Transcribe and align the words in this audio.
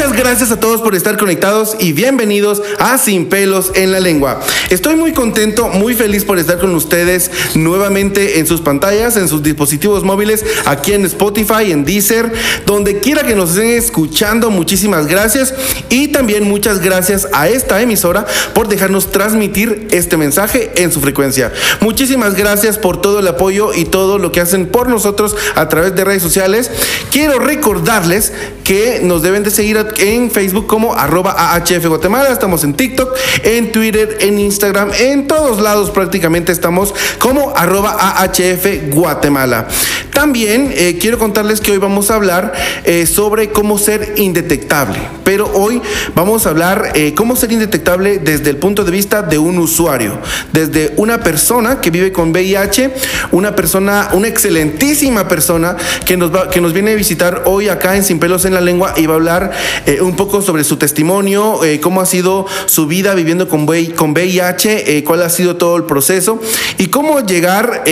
Muchas 0.00 0.16
gracias 0.16 0.50
a 0.50 0.58
todos 0.58 0.80
por 0.80 0.94
estar 0.94 1.18
conectados 1.18 1.76
y 1.78 1.92
bienvenidos 1.92 2.62
a 2.78 2.96
Sin 2.96 3.28
pelos 3.28 3.70
en 3.74 3.92
la 3.92 4.00
lengua. 4.00 4.40
Estoy 4.70 4.96
muy 4.96 5.12
contento, 5.12 5.68
muy 5.68 5.92
feliz 5.92 6.24
por 6.24 6.38
estar 6.38 6.58
con 6.58 6.74
ustedes 6.74 7.30
nuevamente 7.54 8.38
en 8.38 8.46
sus 8.46 8.62
pantallas, 8.62 9.18
en 9.18 9.28
sus 9.28 9.42
dispositivos 9.42 10.02
móviles, 10.02 10.42
aquí 10.64 10.94
en 10.94 11.04
Spotify, 11.04 11.70
en 11.70 11.84
Deezer, 11.84 12.32
donde 12.64 13.00
quiera 13.00 13.24
que 13.24 13.34
nos 13.34 13.50
estén 13.50 13.72
escuchando. 13.72 14.48
Muchísimas 14.48 15.06
gracias 15.06 15.52
y 15.90 16.08
también 16.08 16.44
muchas 16.44 16.80
gracias 16.80 17.28
a 17.34 17.50
esta 17.50 17.82
emisora 17.82 18.24
por 18.54 18.68
dejarnos 18.68 19.12
transmitir 19.12 19.86
este 19.90 20.16
mensaje 20.16 20.70
en 20.76 20.92
su 20.92 21.02
frecuencia. 21.02 21.52
Muchísimas 21.80 22.36
gracias 22.36 22.78
por 22.78 23.02
todo 23.02 23.18
el 23.18 23.28
apoyo 23.28 23.74
y 23.74 23.84
todo 23.84 24.16
lo 24.16 24.32
que 24.32 24.40
hacen 24.40 24.66
por 24.66 24.88
nosotros 24.88 25.36
a 25.56 25.68
través 25.68 25.94
de 25.94 26.06
redes 26.06 26.22
sociales. 26.22 26.70
Quiero 27.10 27.38
recordarles 27.38 28.32
que 28.64 29.00
nos 29.02 29.20
deben 29.20 29.42
de 29.42 29.50
seguir 29.50 29.89
en 29.98 30.30
Facebook 30.30 30.66
como 30.66 30.94
arroba 30.94 31.54
AHF 31.54 31.86
Guatemala, 31.86 32.30
estamos 32.30 32.64
en 32.64 32.74
TikTok, 32.74 33.14
en 33.42 33.72
Twitter, 33.72 34.18
en 34.20 34.38
Instagram, 34.38 34.90
en 34.98 35.26
todos 35.26 35.60
lados 35.60 35.90
prácticamente 35.90 36.52
estamos 36.52 36.94
como 37.18 37.52
arroba 37.56 37.96
AHF 38.20 38.90
Guatemala. 38.90 39.68
También 40.12 40.72
eh, 40.76 40.98
quiero 41.00 41.18
contarles 41.18 41.60
que 41.60 41.72
hoy 41.72 41.78
vamos 41.78 42.10
a 42.10 42.16
hablar 42.16 42.52
eh, 42.84 43.06
sobre 43.06 43.50
cómo 43.52 43.78
ser 43.78 44.14
indetectable, 44.16 44.98
pero 45.24 45.50
hoy 45.54 45.80
vamos 46.14 46.44
a 46.44 46.50
hablar 46.50 46.92
eh, 46.94 47.14
cómo 47.14 47.36
ser 47.36 47.52
indetectable 47.52 48.18
desde 48.18 48.50
el 48.50 48.56
punto 48.56 48.84
de 48.84 48.90
vista 48.90 49.22
de 49.22 49.38
un 49.38 49.58
usuario, 49.58 50.18
desde 50.52 50.92
una 50.96 51.22
persona 51.22 51.80
que 51.80 51.90
vive 51.90 52.12
con 52.12 52.32
VIH, 52.32 52.90
una 53.30 53.56
persona, 53.56 54.10
una 54.12 54.28
excelentísima 54.28 55.26
persona 55.26 55.76
que 56.04 56.16
nos, 56.16 56.34
va, 56.34 56.50
que 56.50 56.60
nos 56.60 56.72
viene 56.72 56.92
a 56.92 56.96
visitar 56.96 57.44
hoy 57.46 57.68
acá 57.68 57.96
en 57.96 58.04
Sin 58.04 58.18
Pelos 58.18 58.44
en 58.44 58.54
la 58.54 58.60
Lengua 58.60 58.94
y 58.96 59.06
va 59.06 59.14
a 59.14 59.16
hablar 59.16 59.52
un 60.00 60.16
poco 60.16 60.42
sobre 60.42 60.64
su 60.64 60.76
testimonio, 60.76 61.60
cómo 61.80 62.00
ha 62.00 62.06
sido 62.06 62.46
su 62.66 62.86
vida 62.86 63.14
viviendo 63.14 63.48
con, 63.48 63.66
VIH, 63.66 65.04
cuál 65.04 65.22
ha 65.22 65.30
sido 65.30 65.56
todo 65.56 65.76
el 65.76 65.84
proceso 65.84 66.40
y 66.78 66.88
cómo 66.88 67.20
llegar 67.20 67.84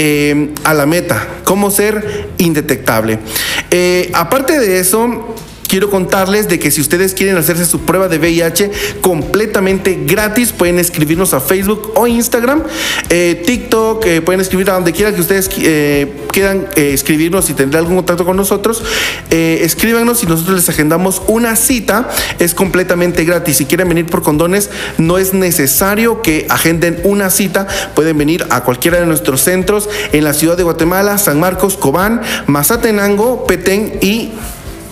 a 0.65 0.75
la 0.75 0.87
meta, 0.87 1.27
cómo 1.45 1.71
ser 1.71 2.29
indetectable. 2.39 3.19
Eh, 3.71 4.11
aparte 4.15 4.59
de 4.59 4.81
eso, 4.81 5.35
quiero 5.69 5.91
contarles 5.91 6.49
de 6.49 6.59
que 6.59 6.71
si 6.71 6.81
ustedes 6.81 7.15
quieren 7.15 7.37
hacerse 7.37 7.65
su 7.67 7.81
prueba 7.81 8.09
de 8.09 8.19
VIH 8.19 8.71
completamente 9.01 9.99
gratis, 10.07 10.53
pueden 10.53 10.79
escribirnos 10.79 11.35
a 11.35 11.41
Facebook 11.41 11.93
o 11.95 12.07
Instagram, 12.07 12.65
eh, 13.11 13.43
TikTok, 13.47 14.05
eh, 14.07 14.23
pueden 14.23 14.41
escribir 14.41 14.71
a 14.71 14.75
donde 14.75 14.93
quiera 14.93 15.15
que 15.15 15.21
ustedes 15.21 15.49
quieran 15.49 16.69
escribirnos 16.77 17.51
y 17.51 17.55
tener 17.55 17.77
algún 17.77 17.97
contacto 17.97 18.25
con 18.25 18.37
nosotros. 18.37 18.83
escríbanos 19.31 20.23
y 20.23 20.27
nosotros 20.27 20.57
les 20.57 20.69
agendamos 20.69 21.23
una 21.27 21.57
cita. 21.57 22.09
Es 22.39 22.55
completamente 22.55 23.25
gratis. 23.25 23.59
Si 23.59 23.67
quieren 23.67 23.89
venir 23.89 24.07
por 24.07 24.23
condones, 24.23 24.71
no 24.97 25.19
es 25.19 25.35
necesario 25.35 26.23
que 26.23 26.47
agenden 26.49 27.01
una 27.05 27.31
cita. 27.31 27.67
Pueden 27.95 28.17
venir 28.19 28.47
a 28.51 28.63
cualquiera 28.63 29.01
de 29.01 29.07
nuestros 29.07 29.43
centros 29.43 29.89
en 30.13 30.25
la 30.25 30.33
ciudad 30.33 30.57
de 30.57 30.63
Guatemala, 30.63 31.19
San 31.19 31.41
Marcos, 31.41 31.77
Cobán, 31.77 32.23
Mazatenango, 32.47 33.47
Petén 33.47 33.99
y 34.01 34.33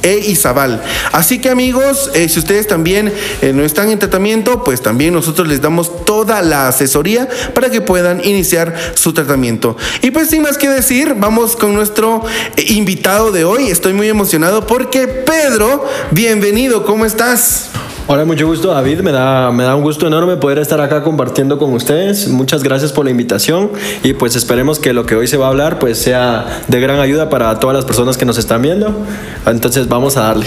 e 0.06 0.18
Izabal. 0.18 0.80
Así 1.10 1.40
que 1.40 1.50
amigos, 1.50 2.12
eh, 2.14 2.28
si 2.28 2.38
ustedes 2.38 2.68
también 2.68 3.12
eh, 3.42 3.52
no 3.52 3.64
están 3.64 3.90
en 3.90 3.98
tratamiento, 3.98 4.62
pues 4.62 4.80
también 4.80 5.12
nosotros 5.12 5.48
les 5.48 5.60
damos 5.60 6.04
toda 6.04 6.42
la 6.42 6.68
asesoría 6.68 7.28
para 7.54 7.70
que 7.70 7.80
puedan 7.80 8.24
iniciar 8.24 8.77
su 8.94 9.12
tratamiento. 9.12 9.77
Y 10.02 10.12
pues 10.12 10.30
sin 10.30 10.42
más 10.42 10.58
que 10.58 10.68
decir, 10.68 11.14
vamos 11.16 11.56
con 11.56 11.74
nuestro 11.74 12.22
eh, 12.56 12.64
invitado 12.68 13.32
de 13.32 13.44
hoy. 13.44 13.68
Estoy 13.68 13.94
muy 13.94 14.08
emocionado 14.08 14.64
porque 14.66 15.08
Pedro, 15.08 15.84
bienvenido, 16.12 16.84
¿cómo 16.84 17.05
estás? 17.05 17.70
Hola, 18.08 18.24
mucho 18.24 18.46
gusto 18.46 18.68
David, 18.68 19.00
me 19.00 19.11
da, 19.11 19.50
me 19.50 19.64
da 19.64 19.74
un 19.74 19.83
gusto 19.83 20.06
enorme 20.06 20.36
poder 20.36 20.58
estar 20.58 20.80
acá 20.80 21.02
compartiendo 21.02 21.58
con 21.58 21.72
ustedes. 21.72 22.28
Muchas 22.28 22.62
gracias 22.62 22.92
por 22.92 23.05
la 23.05 23.11
invitación 23.11 23.72
y 24.05 24.12
pues 24.12 24.36
esperemos 24.36 24.78
que 24.78 24.92
lo 24.92 25.06
que 25.06 25.17
hoy 25.17 25.27
se 25.27 25.36
va 25.36 25.46
a 25.46 25.48
hablar 25.48 25.80
pues 25.80 25.98
sea 25.98 26.62
de 26.68 26.78
gran 26.78 27.00
ayuda 27.00 27.28
para 27.28 27.58
todas 27.58 27.74
las 27.74 27.84
personas 27.84 28.16
que 28.16 28.24
nos 28.24 28.39
están 28.39 28.62
viendo. 28.62 28.96
Entonces 29.45 29.89
vamos 29.89 30.16
a 30.16 30.20
darle. 30.20 30.46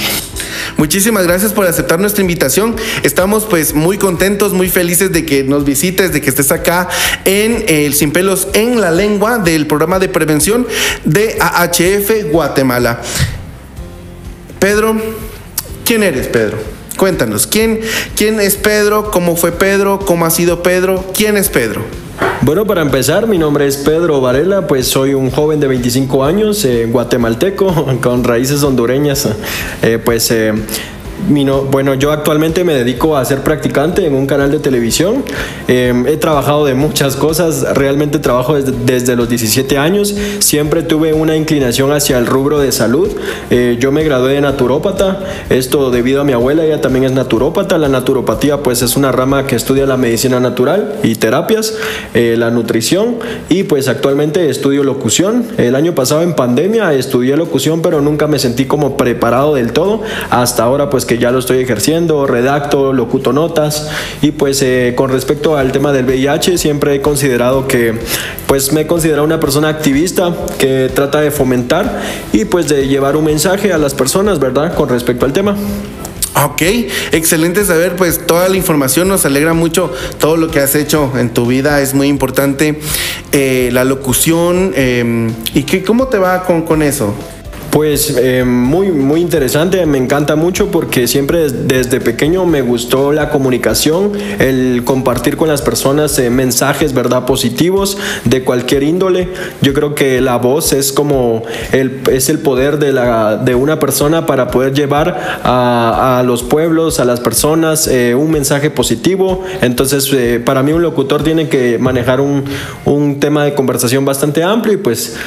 Muchísimas 0.78 1.28
gracias 1.28 1.52
por 1.52 1.68
aceptar 1.68 2.00
nuestra 2.00 2.22
invitación. 2.22 2.78
Estamos 3.04 3.44
pues 3.44 3.74
muy 3.74 3.98
contentos, 3.98 4.54
muy 4.54 4.70
felices 4.70 5.12
de 5.12 5.26
que 5.26 5.44
nos 5.44 5.66
visites, 5.66 6.14
de 6.14 6.22
que 6.22 6.30
estés 6.30 6.54
acá 6.54 6.88
en 7.26 7.66
el 7.68 7.94
Sin 7.94 8.14
Pelos 8.14 8.48
en 8.54 8.80
la 8.80 8.92
Lengua 8.92 9.38
del 9.38 9.68
programa 9.68 10.00
de 10.00 10.08
prevención 10.08 10.66
de 11.04 11.36
AHF 11.42 12.32
Guatemala. 12.32 13.02
Pedro, 14.60 14.96
¿quién 15.84 16.04
eres 16.04 16.28
Pedro? 16.28 16.79
Cuéntanos, 17.00 17.48
¿quién, 17.48 17.80
¿quién 18.18 18.42
es 18.42 18.58
Pedro? 18.58 19.10
¿Cómo 19.10 19.38
fue 19.38 19.54
Pedro? 19.54 20.00
¿Cómo 20.00 20.26
ha 20.26 20.30
sido 20.30 20.62
Pedro? 20.62 21.06
¿Quién 21.16 21.38
es 21.38 21.48
Pedro? 21.48 21.82
Bueno, 22.42 22.68
para 22.68 22.82
empezar, 22.82 23.26
mi 23.26 23.38
nombre 23.38 23.68
es 23.68 23.78
Pedro 23.78 24.20
Varela, 24.20 24.68
pues 24.68 24.90
soy 24.90 25.14
un 25.14 25.32
joven 25.32 25.62
de 25.62 25.68
25 25.70 26.26
años, 26.26 26.66
eh, 26.66 26.88
guatemalteco, 26.92 27.98
con 28.02 28.26
raíces 28.26 28.64
hondureñas. 28.64 29.30
Eh, 29.82 29.98
pues 30.04 30.30
eh, 30.32 30.52
bueno, 31.72 31.94
yo 31.94 32.12
actualmente 32.12 32.64
me 32.64 32.74
dedico 32.74 33.16
a 33.18 33.26
ser 33.26 33.42
practicante 33.42 34.06
en 34.06 34.16
un 34.16 34.26
canal 34.26 34.52
de 34.52 34.60
televisión. 34.60 35.24
Em, 35.68 36.08
he 36.08 36.18
trabajado 36.18 36.66
de 36.66 36.74
muchas 36.74 37.16
cosas, 37.16 37.76
realmente 37.76 38.20
trabajo 38.20 38.56
desde, 38.56 39.16
los 39.16 39.30
17 39.30 39.78
años. 39.78 40.16
Siempre 40.40 40.82
tuve 40.84 41.14
una 41.14 41.36
inclinación 41.36 41.92
hacia 41.92 42.18
el 42.18 42.26
rubro 42.26 42.60
de 42.60 42.72
salud. 42.72 43.10
Eh, 43.50 43.78
yo 43.80 43.92
me 43.92 44.04
gradué 44.04 44.34
de 44.34 44.42
naturópata, 44.42 45.20
esto 45.50 45.92
debido 45.92 46.22
a 46.22 46.24
mi 46.24 46.34
abuela, 46.34 46.64
ella 46.64 46.82
también 46.82 47.06
es 47.06 47.12
naturópata. 47.12 47.78
La 47.78 47.90
naturopatía 47.90 48.64
pues 48.64 48.82
es 48.82 48.96
una 48.96 49.12
rama 49.12 49.46
que 49.46 49.56
estudia 49.56 49.86
la 49.86 49.98
medicina 49.98 50.40
natural 50.40 50.96
y 51.04 51.16
terapias, 51.16 51.76
eh, 52.14 52.36
la 52.38 52.50
nutrición 52.50 53.18
y 53.50 53.64
pues 53.64 53.88
actualmente 53.88 54.50
estudio 54.50 54.84
locución. 54.84 55.46
El 55.58 55.76
año 55.76 55.94
pasado 55.96 56.22
en 56.22 56.34
pandemia 56.34 56.94
estudié 56.94 57.36
locución, 57.38 57.82
pero 57.82 58.02
nunca 58.02 58.28
me 58.28 58.40
sentí 58.40 58.66
como 58.66 58.98
preparado 58.98 59.56
del 59.56 59.74
todo. 59.74 60.02
Hasta 60.30 60.64
ahora 60.64 60.90
pues 60.90 61.06
que 61.10 61.18
ya 61.18 61.32
lo 61.32 61.40
estoy 61.40 61.58
ejerciendo, 61.58 62.28
redacto, 62.28 62.94
locuto 62.94 63.34
notas 63.34 63.90
y 64.22 64.30
pues 64.30 64.62
eh, 64.62 64.94
con 64.96 65.10
respecto 65.10 65.58
al 65.58 65.72
tema 65.72 65.92
del 65.92 66.06
VIH 66.06 66.60
siempre 66.60 66.94
he 66.94 67.02
considerado 67.02 67.68
que 67.68 67.96
pues 68.46 68.72
me 68.74 68.86
considero 68.86 69.24
una 69.24 69.40
persona 69.40 69.70
activista 69.70 70.32
que 70.60 70.92
trata 70.94 71.20
de 71.22 71.32
fomentar 71.32 72.00
y 72.32 72.46
pues 72.46 72.70
de 72.70 72.88
llevar 72.88 73.16
un 73.16 73.26
mensaje 73.26 73.74
a 73.74 73.80
las 73.80 73.96
personas, 73.96 74.40
¿verdad? 74.40 74.76
Con 74.76 74.88
respecto 74.88 75.26
al 75.26 75.34
tema. 75.34 75.58
Ok, 76.46 76.62
excelente 77.12 77.66
saber, 77.66 77.96
pues 77.96 78.28
toda 78.28 78.48
la 78.48 78.56
información 78.56 79.08
nos 79.08 79.26
alegra 79.26 79.54
mucho, 79.54 79.92
todo 80.20 80.38
lo 80.38 80.52
que 80.52 80.60
has 80.60 80.76
hecho 80.76 81.12
en 81.18 81.32
tu 81.32 81.48
vida 81.48 81.82
es 81.82 81.96
muy 81.96 82.08
importante, 82.08 82.80
eh, 83.32 83.72
la 83.74 83.84
locución, 83.84 84.74
em, 84.76 85.34
¿y 85.56 85.64
qué, 85.64 85.84
cómo 85.84 86.08
te 86.08 86.20
va 86.20 86.44
con, 86.44 86.62
con 86.62 86.84
eso? 86.84 87.16
Pues 87.72 88.18
eh, 88.18 88.44
muy, 88.46 88.92
muy 88.92 89.22
interesante, 89.22 89.86
me 89.86 90.00
encanta 90.00 90.36
mucho 90.36 90.72
porque 90.72 91.08
siempre 91.08 91.50
desde 91.52 92.02
pequeño 92.02 92.46
me 92.46 92.62
gustó 92.62 93.12
la 93.12 93.30
comunicación, 93.30 94.14
el 94.40 94.82
compartir 94.84 95.38
con 95.38 95.50
las 95.50 95.62
personas 95.62 96.18
eh, 96.18 96.32
mensajes, 96.32 96.94
¿verdad? 96.94 97.26
Positivos 97.26 97.98
de 98.26 98.44
cualquier 98.44 98.82
índole. 98.82 99.30
Yo 99.62 99.74
creo 99.74 99.94
que 99.94 100.20
la 100.20 100.38
voz 100.38 100.74
es 100.74 100.92
como 100.92 101.44
el, 101.72 102.02
es 102.12 102.30
el 102.30 102.40
poder 102.40 102.80
de, 102.80 102.92
la, 102.92 103.38
de 103.38 103.54
una 103.54 103.78
persona 103.80 104.26
para 104.26 104.50
poder 104.50 104.74
llevar 104.74 105.40
a, 105.44 106.18
a 106.20 106.24
los 106.24 106.42
pueblos, 106.42 107.00
a 107.00 107.06
las 107.06 107.20
personas, 107.20 107.88
eh, 107.88 108.16
un 108.16 108.32
mensaje 108.32 108.72
positivo. 108.72 109.44
Entonces, 109.62 110.10
para 110.44 110.64
mí 110.64 110.72
un 110.72 110.82
locutor 110.82 111.24
tiene 111.24 111.50
que 111.50 111.78
manejar 111.78 112.20
un, 112.20 112.46
un, 112.86 113.20
tema 113.20 113.44
de 113.44 113.54
conversación 113.54 114.06
bastante 114.06 114.44
amplio 114.44 114.74
y 114.74 114.78
pues 114.78 115.18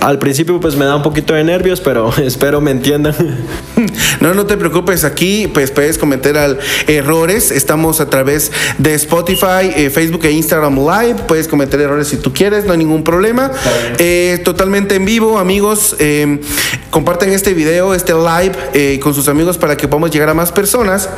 al 0.00 0.18
principio 0.18 0.60
pues 0.60 0.76
me 0.76 0.84
da 0.84 0.94
un 0.96 1.02
poquito 1.02 1.34
de 1.34 1.39
nervios, 1.44 1.80
pero 1.80 2.12
espero 2.22 2.60
me 2.60 2.70
entiendan. 2.70 3.14
No, 4.20 4.34
no 4.34 4.46
te 4.46 4.56
preocupes, 4.56 5.04
aquí 5.04 5.48
pues 5.52 5.70
puedes 5.70 5.96
cometer 5.96 6.36
al 6.36 6.58
errores. 6.86 7.50
Estamos 7.50 8.00
a 8.00 8.10
través 8.10 8.52
de 8.78 8.94
Spotify, 8.94 9.72
eh, 9.74 9.90
Facebook 9.90 10.24
e 10.24 10.32
Instagram 10.32 10.76
Live. 10.78 11.22
Puedes 11.26 11.48
cometer 11.48 11.80
errores 11.80 12.08
si 12.08 12.18
tú 12.18 12.32
quieres, 12.32 12.66
no 12.66 12.72
hay 12.72 12.78
ningún 12.78 13.02
problema. 13.02 13.50
Eh, 13.98 14.40
totalmente 14.44 14.94
en 14.96 15.04
vivo, 15.04 15.38
amigos. 15.38 15.96
Eh, 15.98 16.40
comparten 16.90 17.32
este 17.32 17.54
video, 17.54 17.94
este 17.94 18.12
live 18.12 18.98
con 19.00 19.14
sus 19.14 19.28
amigos 19.28 19.56
para 19.56 19.76
que 19.76 19.88
podamos 19.88 20.10
llegar 20.10 20.28
a 20.28 20.34
más 20.34 20.52
personas. 20.52 21.08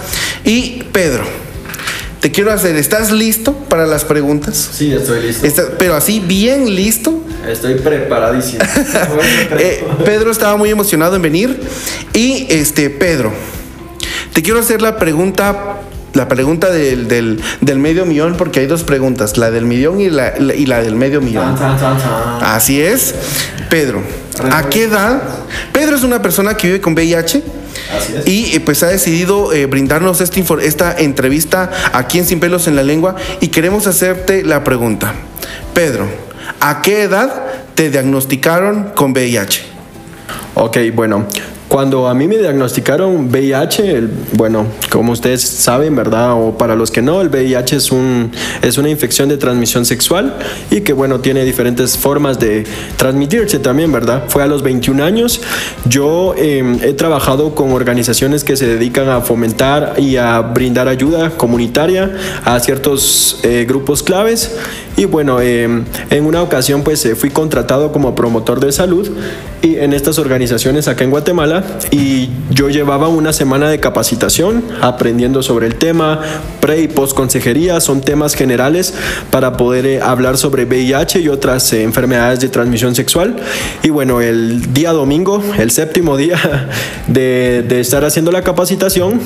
Y 0.44 0.84
Pedro 0.92 1.51
te 2.22 2.30
quiero 2.30 2.52
hacer, 2.52 2.76
¿estás 2.76 3.10
listo 3.10 3.52
para 3.52 3.84
las 3.84 4.04
preguntas? 4.04 4.70
Sí, 4.72 4.92
estoy 4.92 5.22
listo. 5.22 5.44
pero 5.76 5.96
así, 5.96 6.20
bien 6.20 6.72
listo. 6.72 7.20
Estoy 7.48 7.74
preparadísimo. 7.74 8.62
Eh, 9.58 9.84
Pedro 10.04 10.30
estaba 10.30 10.56
muy 10.56 10.70
emocionado 10.70 11.16
en 11.16 11.22
venir. 11.22 11.60
Y 12.12 12.46
este, 12.48 12.90
Pedro, 12.90 13.32
te 14.32 14.40
quiero 14.40 14.60
hacer 14.60 14.80
la 14.80 14.98
pregunta. 14.98 15.80
La 16.14 16.28
pregunta 16.28 16.70
del, 16.70 17.08
del, 17.08 17.78
medio 17.78 18.04
millón, 18.04 18.36
porque 18.36 18.60
hay 18.60 18.66
dos 18.66 18.84
preguntas, 18.84 19.38
la 19.38 19.50
del 19.50 19.64
millón 19.64 20.00
y 20.00 20.10
la, 20.10 20.34
y 20.38 20.66
la 20.66 20.82
del 20.82 20.94
medio 20.94 21.22
millón. 21.22 21.56
Así 22.40 22.80
es. 22.80 23.14
Pedro, 23.68 24.02
¿a 24.50 24.68
qué 24.68 24.84
edad? 24.84 25.22
Pedro 25.72 25.96
es 25.96 26.02
una 26.04 26.22
persona 26.22 26.54
que 26.56 26.68
vive 26.68 26.80
con 26.80 26.92
VIH. 26.92 27.61
Y 28.26 28.56
eh, 28.56 28.60
pues 28.60 28.82
ha 28.82 28.88
decidido 28.88 29.52
eh, 29.52 29.66
brindarnos 29.66 30.20
esta, 30.20 30.40
esta 30.62 30.98
entrevista 30.98 31.70
aquí 31.92 32.18
en 32.18 32.26
Sin 32.26 32.40
Pelos 32.40 32.66
en 32.66 32.76
la 32.76 32.82
Lengua 32.82 33.16
y 33.40 33.48
queremos 33.48 33.86
hacerte 33.86 34.44
la 34.44 34.64
pregunta. 34.64 35.14
Pedro, 35.74 36.06
¿a 36.60 36.82
qué 36.82 37.02
edad 37.02 37.44
te 37.74 37.90
diagnosticaron 37.90 38.92
con 38.94 39.12
VIH? 39.12 39.62
Ok, 40.54 40.78
bueno, 40.94 41.26
cuando 41.72 42.06
a 42.06 42.12
mí 42.12 42.28
me 42.28 42.36
diagnosticaron 42.36 43.30
VIH, 43.30 44.06
bueno, 44.32 44.66
como 44.90 45.12
ustedes 45.12 45.40
saben, 45.40 45.96
¿verdad? 45.96 46.34
O 46.34 46.58
para 46.58 46.76
los 46.76 46.90
que 46.90 47.00
no, 47.00 47.22
el 47.22 47.30
VIH 47.30 47.76
es, 47.76 47.90
un, 47.90 48.30
es 48.60 48.76
una 48.76 48.90
infección 48.90 49.30
de 49.30 49.38
transmisión 49.38 49.86
sexual 49.86 50.36
y 50.70 50.82
que, 50.82 50.92
bueno, 50.92 51.20
tiene 51.20 51.46
diferentes 51.46 51.96
formas 51.96 52.38
de 52.38 52.64
transmitirse 52.98 53.58
también, 53.58 53.90
¿verdad? 53.90 54.24
Fue 54.28 54.42
a 54.42 54.46
los 54.46 54.62
21 54.62 55.02
años. 55.02 55.40
Yo 55.86 56.34
em, 56.36 56.78
he 56.82 56.92
trabajado 56.92 57.54
con 57.54 57.72
organizaciones 57.72 58.44
que 58.44 58.54
se 58.54 58.66
dedican 58.66 59.08
a 59.08 59.22
fomentar 59.22 59.94
y 59.96 60.18
a 60.18 60.42
brindar 60.42 60.88
ayuda 60.88 61.30
comunitaria 61.38 62.14
a 62.44 62.60
ciertos 62.60 63.40
eh, 63.44 63.64
grupos 63.66 64.02
claves 64.02 64.58
y 64.98 65.06
bueno, 65.06 65.40
em, 65.40 65.84
en 66.10 66.26
una 66.26 66.42
ocasión 66.42 66.82
pues 66.82 67.02
eh, 67.06 67.16
fui 67.16 67.30
contratado 67.30 67.92
como 67.92 68.14
promotor 68.14 68.60
de 68.60 68.72
salud 68.72 69.08
y 69.62 69.76
en 69.76 69.94
estas 69.94 70.18
organizaciones 70.18 70.86
acá 70.86 71.04
en 71.04 71.10
Guatemala 71.10 71.61
y 71.90 72.30
yo 72.50 72.68
llevaba 72.68 73.08
una 73.08 73.32
semana 73.32 73.68
de 73.70 73.80
capacitación 73.80 74.62
aprendiendo 74.80 75.42
sobre 75.42 75.66
el 75.66 75.76
tema, 75.76 76.20
pre 76.60 76.82
y 76.82 76.88
post 76.88 77.14
consejería, 77.14 77.80
son 77.80 78.00
temas 78.00 78.34
generales 78.34 78.94
para 79.30 79.56
poder 79.56 79.86
eh, 79.86 80.00
hablar 80.00 80.38
sobre 80.38 80.64
VIH 80.64 81.20
y 81.20 81.28
otras 81.28 81.72
eh, 81.72 81.82
enfermedades 81.82 82.40
de 82.40 82.48
transmisión 82.48 82.94
sexual. 82.94 83.36
Y 83.82 83.90
bueno, 83.90 84.20
el 84.20 84.72
día 84.72 84.92
domingo, 84.92 85.42
el 85.58 85.70
séptimo 85.70 86.16
día 86.16 86.68
de, 87.06 87.64
de 87.66 87.80
estar 87.80 88.04
haciendo 88.04 88.32
la 88.32 88.42
capacitación, 88.42 89.20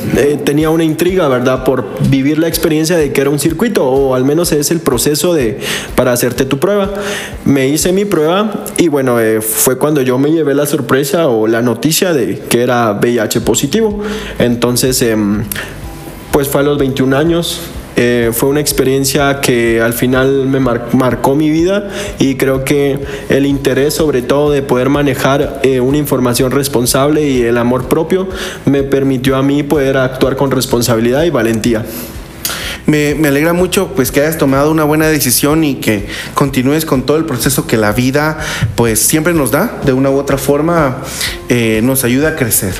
tenía 0.44 0.70
una 0.70 0.84
intriga, 0.84 1.28
¿verdad? 1.28 1.64
Por 1.64 1.86
vivir 2.08 2.38
la 2.38 2.48
experiencia 2.48 2.96
de 2.96 3.12
que 3.12 3.20
era 3.20 3.30
un 3.30 3.38
circuito 3.38 3.84
o 3.84 4.14
al 4.14 4.24
menos 4.24 4.52
es 4.52 4.70
el 4.70 4.80
proceso 4.80 5.34
de 5.34 5.58
para 5.94 6.12
hacerte 6.12 6.44
tu 6.44 6.58
prueba. 6.58 6.90
Me 7.44 7.68
hice 7.68 7.92
mi 7.92 8.04
prueba 8.04 8.64
y 8.76 8.88
bueno, 8.88 9.20
eh, 9.20 9.40
fue 9.40 9.78
cuando 9.78 10.02
yo 10.02 10.18
me 10.18 10.30
llevé 10.30 10.54
la 10.54 10.66
sorpresa 10.66 11.28
o 11.28 11.46
la 11.46 11.62
noticia 11.62 12.12
de 12.12 12.25
que 12.48 12.62
era 12.62 12.92
VIH 12.92 13.40
positivo. 13.40 14.02
Entonces, 14.38 15.00
em, 15.02 15.44
pues 16.30 16.48
fue 16.48 16.60
a 16.60 16.64
los 16.64 16.78
21 16.78 17.14
años, 17.14 17.60
eh, 17.98 18.30
fue 18.34 18.50
una 18.50 18.60
experiencia 18.60 19.40
que 19.40 19.80
al 19.80 19.94
final 19.94 20.46
me 20.46 20.60
marcó 20.60 21.34
mi 21.34 21.48
vida 21.48 21.88
y 22.18 22.34
creo 22.34 22.62
que 22.62 22.98
el 23.30 23.46
interés 23.46 23.94
sobre 23.94 24.20
todo 24.20 24.50
de 24.50 24.60
poder 24.60 24.90
manejar 24.90 25.60
eh, 25.62 25.80
una 25.80 25.96
información 25.96 26.50
responsable 26.50 27.26
y 27.26 27.40
el 27.40 27.56
amor 27.56 27.88
propio 27.88 28.28
me 28.66 28.82
permitió 28.82 29.36
a 29.36 29.42
mí 29.42 29.62
poder 29.62 29.96
actuar 29.96 30.36
con 30.36 30.50
responsabilidad 30.50 31.24
y 31.24 31.30
valentía. 31.30 31.86
Me, 32.86 33.10
alegra 33.26 33.52
mucho 33.52 33.92
pues 33.96 34.12
que 34.12 34.20
hayas 34.20 34.38
tomado 34.38 34.70
una 34.70 34.84
buena 34.84 35.08
decisión 35.08 35.64
y 35.64 35.76
que 35.76 36.06
continúes 36.34 36.84
con 36.84 37.04
todo 37.04 37.16
el 37.16 37.24
proceso 37.24 37.66
que 37.66 37.76
la 37.76 37.92
vida 37.92 38.38
pues 38.76 39.00
siempre 39.00 39.34
nos 39.34 39.50
da, 39.50 39.80
de 39.84 39.92
una 39.92 40.10
u 40.10 40.18
otra 40.18 40.38
forma 40.38 40.98
eh, 41.48 41.80
nos 41.82 42.04
ayuda 42.04 42.30
a 42.30 42.36
crecer. 42.36 42.74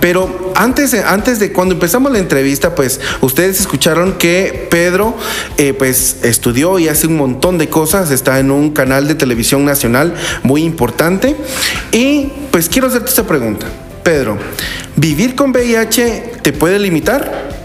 Pero 0.00 0.52
antes, 0.54 0.94
antes 0.94 1.40
de 1.40 1.52
cuando 1.52 1.74
empezamos 1.74 2.12
la 2.12 2.18
entrevista, 2.18 2.74
pues 2.74 3.00
ustedes 3.20 3.58
escucharon 3.58 4.12
que 4.12 4.68
Pedro 4.70 5.16
eh, 5.56 5.74
pues 5.74 6.18
estudió 6.22 6.78
y 6.78 6.88
hace 6.88 7.08
un 7.08 7.16
montón 7.16 7.58
de 7.58 7.68
cosas, 7.68 8.10
está 8.10 8.38
en 8.38 8.50
un 8.50 8.70
canal 8.70 9.08
de 9.08 9.16
televisión 9.16 9.64
nacional 9.64 10.14
muy 10.44 10.62
importante 10.62 11.36
y 11.90 12.30
pues 12.52 12.68
quiero 12.68 12.86
hacerte 12.86 13.08
esta 13.08 13.26
pregunta. 13.26 13.66
Pedro, 14.02 14.36
¿vivir 14.96 15.34
con 15.34 15.50
VIH 15.50 16.40
te 16.42 16.52
puede 16.52 16.78
limitar? 16.78 17.61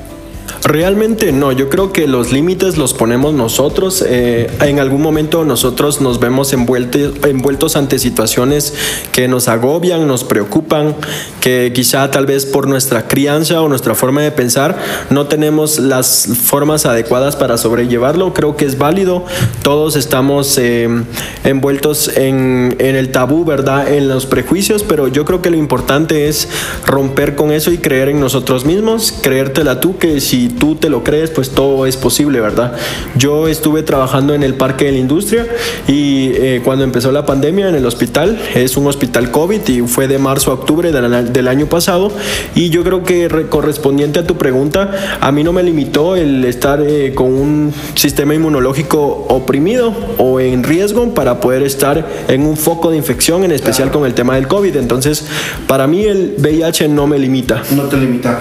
Realmente 0.68 1.32
no, 1.32 1.54
yo 1.54 1.70
creo 1.70 1.94
que 1.94 2.08
los 2.08 2.34
límites 2.34 2.76
los 2.76 2.94
ponemos 2.94 3.34
nosotros. 3.34 4.04
Eh, 4.06 4.52
en 4.60 4.80
algún 4.82 5.02
momento 5.02 5.46
nosotros 5.46 6.02
nos 6.02 6.20
vemos 6.20 6.52
envueltos, 6.52 7.78
ante 7.78 7.98
situaciones 8.00 8.74
que 9.14 9.30
nos 9.30 9.48
agobian, 9.48 10.06
nos 10.08 10.26
preocupan, 10.26 10.94
que 11.40 11.72
quizá 11.74 12.12
tal 12.12 12.26
vez 12.26 12.46
por 12.46 12.68
nuestra 12.68 13.08
crianza 13.08 13.62
o 13.62 13.70
nuestra 13.70 13.96
forma 13.96 14.22
de 14.22 14.32
pensar 14.32 14.78
no 15.10 15.28
tenemos 15.28 15.80
las 15.80 16.28
formas 16.44 16.86
adecuadas 16.86 17.38
para 17.38 17.58
sobrellevarlo. 17.58 18.34
Creo 18.34 18.58
que 18.58 18.66
es 18.66 18.78
válido. 18.78 19.24
Todos 19.62 19.96
estamos 19.96 20.58
eh, 20.58 20.90
envueltos 21.46 22.10
en, 22.10 22.76
en 22.80 22.98
el 22.98 23.14
tabú, 23.14 23.46
¿verdad? 23.46 23.94
En 23.94 24.10
los 24.10 24.26
prejuicios, 24.26 24.84
pero 24.84 25.08
yo 25.08 25.24
creo 25.24 25.42
que 25.42 25.50
lo 25.50 25.56
importante 25.56 26.28
es 26.28 26.50
romper 26.86 27.36
con 27.36 27.54
eso 27.54 27.72
y 27.72 27.78
creer 27.78 28.10
en 28.10 28.20
nosotros 28.20 28.66
mismos, 28.66 29.14
creértela 29.22 29.80
tú 29.80 29.98
que 29.98 30.20
si 30.20 30.57
tú 30.60 30.76
te 30.76 30.90
lo 30.90 31.04
crees, 31.04 31.30
pues 31.30 31.52
todo 31.52 31.86
es 31.86 31.98
posible, 31.98 32.40
¿verdad? 32.40 32.74
Yo 33.16 33.48
estuve 33.48 33.84
trabajando 33.84 34.34
en 34.34 34.44
el 34.44 34.56
Parque 34.56 34.86
de 34.86 34.92
la 34.94 34.98
Industria 34.98 35.46
y 35.88 36.32
eh, 36.34 36.62
cuando 36.64 36.84
empezó 36.84 37.12
la 37.12 37.26
pandemia 37.26 37.70
en 37.70 37.76
el 37.76 37.86
hospital, 37.86 38.40
es 38.56 38.78
un 38.78 38.88
hospital 38.88 39.32
COVID 39.32 39.68
y 39.68 39.82
fue 39.82 40.08
de 40.08 40.18
marzo 40.18 40.52
a 40.52 40.56
octubre 40.56 40.92
del, 40.92 41.48
año 41.48 41.68
pasado 41.68 42.12
y 42.56 42.70
yo 42.70 42.84
creo 42.84 43.04
que 43.04 43.30
correspondiente 43.50 44.20
a 44.20 44.28
tu 44.28 44.38
pregunta, 44.38 45.18
a 45.22 45.32
mí 45.32 45.44
no 45.44 45.54
me 45.54 45.64
limitó 45.64 46.16
el 46.16 46.44
estar 46.46 46.82
eh, 46.82 47.14
con 47.14 47.28
un 47.28 47.74
sistema 47.96 48.36
inmunológico 48.36 49.26
oprimido 49.30 49.94
o 50.18 50.40
en 50.40 50.64
riesgo 50.64 51.14
para 51.14 51.40
poder 51.40 51.64
estar 51.64 52.06
en 52.28 52.46
un 52.46 52.58
foco 52.58 52.92
de 52.92 52.98
infección, 52.98 53.44
en 53.44 53.52
especial 53.52 53.92
con 53.92 54.06
el 54.06 54.14
tema 54.14 54.36
del 54.36 54.48
COVID. 54.48 54.76
Entonces, 54.76 55.26
para 55.68 55.88
mí 55.88 56.06
el 56.06 56.36
VIH 56.38 56.88
no 56.90 57.08
me 57.08 57.18
limita. 57.18 57.64
No 57.72 57.84
te 57.84 57.98
limita. 57.98 58.40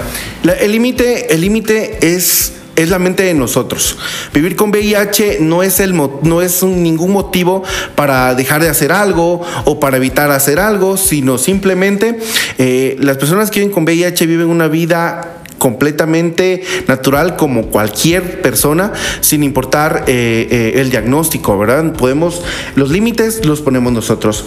el 0.60 0.72
límite 0.72 1.16
el 1.32 1.40
límite 1.40 1.95
es 2.00 2.52
es 2.76 2.90
la 2.90 2.98
mente 2.98 3.24
de 3.24 3.34
nosotros. 3.34 3.96
Vivir 4.32 4.54
con 4.54 4.70
VIH 4.70 5.38
no 5.40 5.62
es, 5.62 5.80
el, 5.80 5.94
no 5.94 6.42
es 6.42 6.62
ningún 6.62 7.10
motivo 7.10 7.64
para 7.94 8.34
dejar 8.34 8.62
de 8.62 8.68
hacer 8.68 8.92
algo 8.92 9.42
o 9.64 9.80
para 9.80 9.96
evitar 9.96 10.30
hacer 10.30 10.60
algo, 10.60 10.96
sino 10.96 11.38
simplemente 11.38 12.18
eh, 12.58 12.96
las 13.00 13.16
personas 13.16 13.50
que 13.50 13.60
viven 13.60 13.74
con 13.74 13.84
VIH 13.84 14.26
viven 14.26 14.48
una 14.48 14.68
vida 14.68 15.32
completamente 15.56 16.62
natural 16.86 17.36
como 17.36 17.68
cualquier 17.68 18.42
persona 18.42 18.92
sin 19.20 19.42
importar 19.42 20.04
eh, 20.06 20.46
eh, 20.50 20.80
el 20.80 20.90
diagnóstico, 20.90 21.58
¿verdad? 21.58 21.94
Podemos, 21.94 22.42
los 22.74 22.90
límites 22.90 23.46
los 23.46 23.62
ponemos 23.62 23.90
nosotros. 23.90 24.44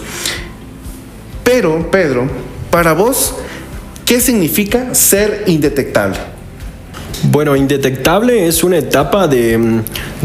Pero, 1.42 1.90
Pedro, 1.90 2.28
para 2.70 2.92
vos, 2.92 3.34
¿qué 4.06 4.20
significa 4.20 4.94
ser 4.94 5.42
indetectable? 5.48 6.39
Bueno, 7.24 7.54
indetectable 7.54 8.46
es 8.46 8.64
una 8.64 8.78
etapa 8.78 9.28
de, 9.28 9.82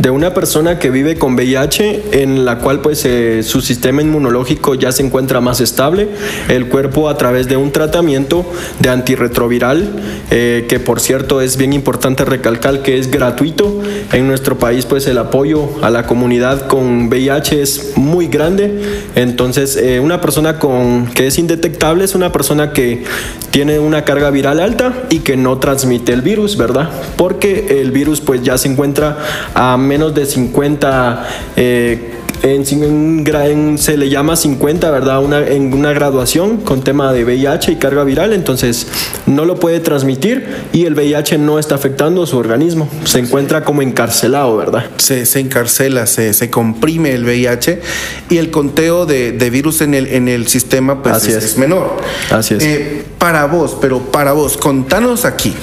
una 0.10 0.34
persona 0.34 0.80
que 0.80 0.90
vive 0.90 1.18
con 1.18 1.36
VIH 1.36 2.22
en 2.24 2.46
la 2.46 2.60
cual 2.60 2.80
pues 2.80 3.04
eh, 3.04 3.44
su 3.44 3.60
sistema 3.60 4.02
inmunológico 4.02 4.76
ya 4.76 4.94
se 4.94 5.04
encuentra 5.04 5.42
más 5.42 5.60
estable, 5.60 6.08
el 6.48 6.70
cuerpo 6.70 7.10
a 7.10 7.18
través 7.18 7.50
de 7.50 7.58
un 7.58 7.74
tratamiento 7.74 8.50
de 8.80 8.90
antirretroviral, 8.90 9.90
eh, 10.32 10.68
que 10.70 10.80
por 10.80 11.02
cierto 11.02 11.42
es 11.42 11.58
bien 11.58 11.74
importante 11.74 12.24
recalcar 12.24 12.82
que 12.82 12.98
es 12.98 13.12
gratuito. 13.12 13.82
En 14.14 14.28
nuestro 14.28 14.58
país 14.58 14.86
pues 14.86 15.06
el 15.08 15.18
apoyo 15.18 15.70
a 15.82 15.90
la 15.90 16.08
comunidad 16.08 16.68
con 16.68 17.10
VIH 17.10 17.62
es 17.62 17.98
muy 17.98 18.28
grande, 18.28 19.02
entonces 19.16 19.76
eh, 19.76 20.00
una 20.00 20.22
persona 20.22 20.60
con, 20.60 21.08
que 21.08 21.28
es 21.28 21.38
indetectable 21.40 22.06
es 22.06 22.16
una 22.16 22.32
persona 22.32 22.72
que 22.72 23.04
tiene 23.52 23.80
una 23.80 24.06
carga 24.06 24.30
viral 24.30 24.62
alta 24.62 24.94
y 25.10 25.20
que 25.20 25.36
no 25.36 25.58
transmite 25.58 26.14
el 26.14 26.22
virus, 26.22 26.56
¿verdad? 26.56 26.85
Porque 27.16 27.82
el 27.82 27.92
virus 27.92 28.22
pues 28.22 28.42
ya 28.44 28.58
se 28.58 28.68
encuentra 28.68 29.18
a 29.54 29.78
menos 29.78 30.14
de 30.14 30.26
50 30.26 31.28
eh, 31.56 32.12
en, 32.44 33.78
se 33.78 33.98
le 33.98 34.10
llama 34.10 34.36
50, 34.36 34.92
¿verdad? 34.92 35.24
Una, 35.24 35.40
en 35.48 35.74
una 35.74 35.94
graduación 35.94 36.58
con 36.58 36.84
tema 36.84 37.12
de 37.14 37.24
VIH 37.24 37.72
y 37.72 37.76
carga 37.78 38.04
viral, 38.04 38.34
entonces 38.34 38.88
no 39.26 39.46
lo 39.46 39.56
puede 39.56 39.80
transmitir 39.80 40.48
y 40.74 40.86
el 40.86 40.94
VIH 40.94 41.38
no 41.38 41.60
está 41.60 41.76
afectando 41.76 42.24
a 42.24 42.28
su 42.28 42.38
organismo, 42.38 42.88
se 43.06 43.20
encuentra 43.20 43.64
como 43.64 43.82
encarcelado, 43.82 44.58
¿verdad? 44.58 44.86
Se, 44.98 45.26
se 45.26 45.40
encarcela, 45.40 46.06
se, 46.06 46.34
se, 46.34 46.50
comprime 46.50 47.14
el 47.14 47.24
VIH 47.24 47.82
y 48.30 48.38
el 48.38 48.52
conteo 48.52 49.06
de, 49.06 49.32
de 49.32 49.50
virus 49.50 49.82
en 49.82 49.94
el, 49.94 50.08
en 50.08 50.28
el 50.28 50.48
sistema 50.48 51.02
pues 51.02 51.28
es, 51.28 51.58
menor. 51.58 51.98
Así 52.32 52.56
es. 52.56 52.64
Eh, 52.64 53.06
para 53.18 53.46
vos, 53.46 53.78
pero 53.82 54.00
para 54.00 54.34
vos, 54.34 54.58
contanos 54.58 55.26
aquí. 55.26 55.54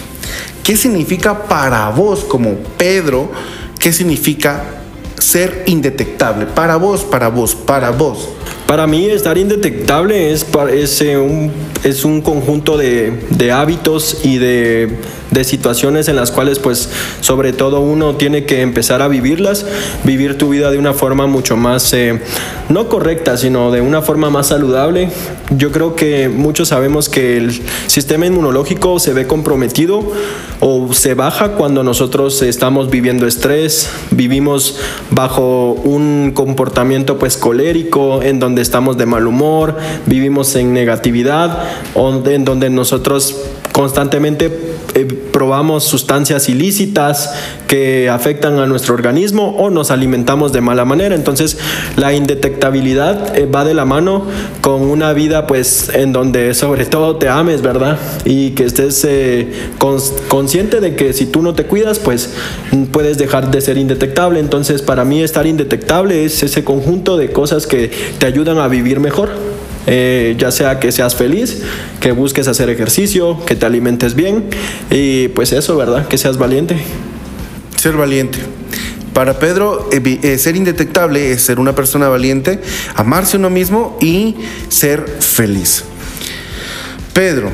¿Qué 0.62 0.76
significa 0.76 1.49
para 1.49 1.90
vos 1.90 2.25
como 2.25 2.54
Pedro? 2.78 3.31
¿Qué 3.78 3.92
significa 3.92 4.62
ser 5.19 5.64
indetectable? 5.66 6.47
Para 6.47 6.76
vos, 6.76 7.02
para 7.02 7.28
vos, 7.28 7.54
para 7.54 7.90
vos. 7.90 8.28
Para 8.66 8.87
mí 8.87 9.04
estar 9.04 9.37
indetectable 9.37 10.32
es, 10.32 10.46
es, 10.72 11.02
eh, 11.02 11.18
un, 11.18 11.52
es 11.84 12.06
un 12.06 12.22
conjunto 12.22 12.78
de, 12.78 13.12
de 13.28 13.52
hábitos 13.52 14.25
y 14.25 14.38
de, 14.38 14.96
de, 15.30 15.44
situaciones 15.44 16.08
en 16.08 16.16
las 16.16 16.30
cuales 16.30 16.58
pues 16.58 16.88
sobre 17.20 17.52
todo 17.52 17.80
uno 17.80 18.16
tiene 18.16 18.46
que 18.46 18.62
empezar 18.62 19.02
a 19.02 19.08
vivirlas, 19.08 19.66
vivir 20.04 20.38
tu 20.38 20.49
vida 20.49 20.70
de 20.70 20.78
una 20.78 20.94
forma 20.94 21.26
mucho 21.26 21.58
más, 21.58 21.92
eh, 21.92 22.18
no 22.70 22.88
correcta, 22.88 23.37
sino 23.37 23.72
de 23.72 23.82
una 23.82 24.00
forma 24.00 24.30
más 24.30 24.46
saludable. 24.46 25.11
Yo 25.50 25.70
creo 25.70 25.94
que 25.94 26.30
muchos 26.30 26.68
sabemos 26.68 27.11
que 27.11 27.37
el 27.37 27.61
sistema 27.88 28.25
inmunológico 28.25 28.99
se 29.00 29.12
ve 29.12 29.26
comprometido 29.26 30.02
o 30.61 30.94
se 30.94 31.14
baja 31.14 31.56
cuando 31.56 31.82
nosotros 31.82 32.40
estamos 32.40 32.88
viviendo 32.88 33.26
estrés, 33.26 33.90
vivimos 34.12 34.78
bajo 35.11 35.72
un 35.72 36.32
comportamiento 36.34 37.18
pues 37.18 37.37
colérico 37.37 38.22
en 38.32 38.40
donde 38.40 38.62
estamos 38.62 38.98
de 38.98 39.06
mal 39.06 39.26
humor, 39.26 39.76
vivimos 40.06 40.56
en 40.56 40.72
negatividad, 40.72 41.62
en 41.94 42.44
donde 42.44 42.70
nosotros 42.70 43.36
constantemente 43.73 44.50
eh, 44.95 45.07
probamos 45.33 45.85
sustancias 45.85 46.49
ilícitas 46.50 47.35
que 47.67 48.11
afectan 48.11 48.59
a 48.59 48.67
nuestro 48.67 48.95
organismo 48.95 49.57
o 49.57 49.71
nos 49.71 49.91
alimentamos 49.91 50.52
de 50.52 50.61
mala 50.61 50.85
manera. 50.85 51.14
Entonces 51.14 51.59
la 51.97 52.12
indetectabilidad 52.12 53.37
eh, 53.37 53.47
va 53.47 53.64
de 53.64 53.73
la 53.73 53.87
mano 53.87 54.26
con 54.61 54.83
una 54.83 55.14
vida 55.14 55.47
pues 55.47 55.88
en 55.95 56.12
donde 56.12 56.52
sobre 56.52 56.85
todo 56.85 57.17
te 57.17 57.29
ames, 57.29 57.62
¿verdad? 57.62 57.99
Y 58.26 58.50
que 58.50 58.64
estés 58.64 59.05
eh, 59.05 59.50
consciente 60.29 60.81
de 60.81 60.95
que 60.95 61.14
si 61.14 61.26
tú 61.26 61.41
no 61.41 61.55
te 61.55 61.64
cuidas 61.64 61.99
pues 61.99 62.31
puedes 62.93 63.17
dejar 63.17 63.50
de 63.50 63.61
ser 63.62 63.79
indetectable. 63.79 64.38
Entonces 64.38 64.83
para 64.83 65.05
mí 65.05 65.23
estar 65.23 65.47
indetectable 65.47 66.26
es 66.26 66.43
ese 66.43 66.62
conjunto 66.62 67.17
de 67.17 67.33
cosas 67.33 67.67
que 67.67 67.91
te 68.19 68.26
ayudan 68.26 68.59
a 68.59 68.69
vivir 68.69 69.00
mejor. 69.00 69.51
Eh, 69.86 70.36
ya 70.38 70.52
sea 70.52 70.78
que 70.78 70.92
seas 70.92 71.16
feliz, 71.16 71.62
que 72.00 72.12
busques 72.12 72.46
hacer 72.46 72.70
ejercicio, 72.70 73.44
que 73.44 73.56
te 73.56 73.66
alimentes 73.66 74.14
bien 74.14 74.44
y 74.90 75.28
pues 75.28 75.52
eso, 75.52 75.76
¿verdad? 75.76 76.06
Que 76.06 76.18
seas 76.18 76.38
valiente. 76.38 76.76
Ser 77.76 77.96
valiente. 77.96 78.38
Para 79.12 79.38
Pedro, 79.38 79.90
eh, 79.92 80.38
ser 80.38 80.56
indetectable 80.56 81.32
es 81.32 81.42
ser 81.42 81.58
una 81.58 81.74
persona 81.74 82.08
valiente, 82.08 82.60
amarse 82.94 83.36
uno 83.36 83.50
mismo 83.50 83.98
y 84.00 84.36
ser 84.68 85.04
feliz. 85.20 85.84
Pedro, 87.12 87.50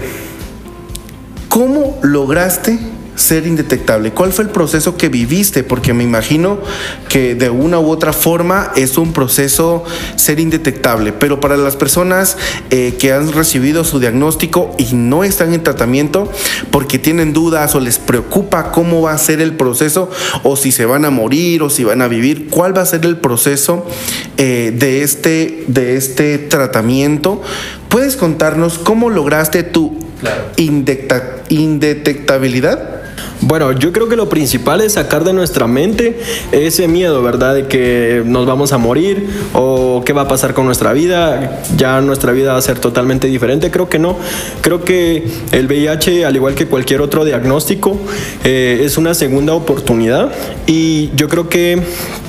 ¿cómo 1.49 1.99
lograste 2.03 2.79
ser 3.19 3.47
indetectable? 3.47 4.13
¿Cuál 4.13 4.33
fue 4.33 4.45
el 4.45 4.51
proceso 4.51 4.97
que 4.97 5.09
viviste? 5.09 5.65
Porque 5.65 5.93
me 5.93 6.05
imagino 6.05 6.61
que 7.09 7.35
de 7.35 7.51
una 7.51 7.79
u 7.79 7.91
otra 7.91 8.13
forma 8.13 8.73
es 8.77 8.97
un 8.97 9.13
proceso 9.13 9.85
ser 10.17 10.41
indetectable, 10.41 11.13
pero 11.13 11.41
para 11.41 11.57
las 11.57 11.77
personas 11.77 12.37
eh, 12.71 12.95
que 12.99 13.13
han 13.13 13.33
recibido 13.33 13.85
su 13.85 13.99
diagnóstico 13.99 14.75
y 14.79 14.95
no 14.95 15.25
están 15.25 15.53
en 15.53 15.63
tratamiento 15.63 16.31
porque 16.71 16.99
tienen 16.99 17.33
dudas 17.33 17.75
o 17.75 17.81
les 17.81 17.99
preocupa 17.99 18.71
cómo 18.71 19.03
va 19.03 19.13
a 19.13 19.19
ser 19.19 19.41
el 19.41 19.55
proceso 19.55 20.11
o 20.45 20.57
si 20.57 20.71
se 20.73 20.87
van 20.87 21.05
a 21.05 21.11
morir 21.11 21.63
o 21.63 21.71
si 21.71 21.85
van 21.85 22.03
a 22.03 22.09
vivir, 22.09 22.49
¿cuál 22.49 22.77
va 22.77 22.83
a 22.83 22.87
ser 22.87 23.05
el 23.05 23.17
proceso 23.17 23.85
eh, 24.37 24.73
de, 24.75 25.03
este, 25.03 25.65
de 25.67 25.97
este 25.97 26.39
tratamiento? 26.39 27.43
¿Puedes 27.89 28.17
contarnos 28.17 28.79
cómo 28.79 29.11
lograste 29.11 29.63
tu 29.65 29.97
indetectabilidad? 31.49 32.98
Bueno, 33.41 33.73
yo 33.73 33.93
creo 33.93 34.09
que 34.09 34.17
lo 34.17 34.29
principal 34.29 34.81
es 34.81 34.95
sacar 34.95 35.23
de 35.23 35.33
nuestra 35.33 35.69
mente 35.69 36.19
ese 36.51 36.89
miedo, 36.89 37.23
¿verdad? 37.23 37.55
De 37.55 37.67
que 37.69 38.23
nos 38.25 38.47
vamos 38.47 38.73
a 38.73 38.79
morir 38.79 39.29
o 39.55 40.03
qué 40.05 40.13
va 40.13 40.23
a 40.23 40.29
pasar 40.29 40.55
con 40.55 40.67
nuestra 40.67 40.93
vida, 40.93 41.61
ya 41.77 42.01
nuestra 42.01 42.33
vida 42.33 42.53
va 42.53 42.59
a 42.59 42.63
ser 42.63 42.81
totalmente 42.81 43.29
diferente. 43.29 43.71
Creo 43.71 43.89
que 43.89 44.01
no. 44.01 44.17
Creo 44.61 44.83
que 44.83 45.25
el 45.53 45.67
VIH, 45.67 46.25
al 46.25 46.35
igual 46.35 46.55
que 46.55 46.67
cualquier 46.67 47.01
otro 47.01 47.25
diagnóstico, 47.25 47.97
eh, 48.43 48.83
es 48.83 48.99
una 48.99 49.15
segunda 49.15 49.55
oportunidad 49.55 50.33
y 50.67 51.11
yo 51.15 51.29
creo 51.29 51.49
que 51.49 51.81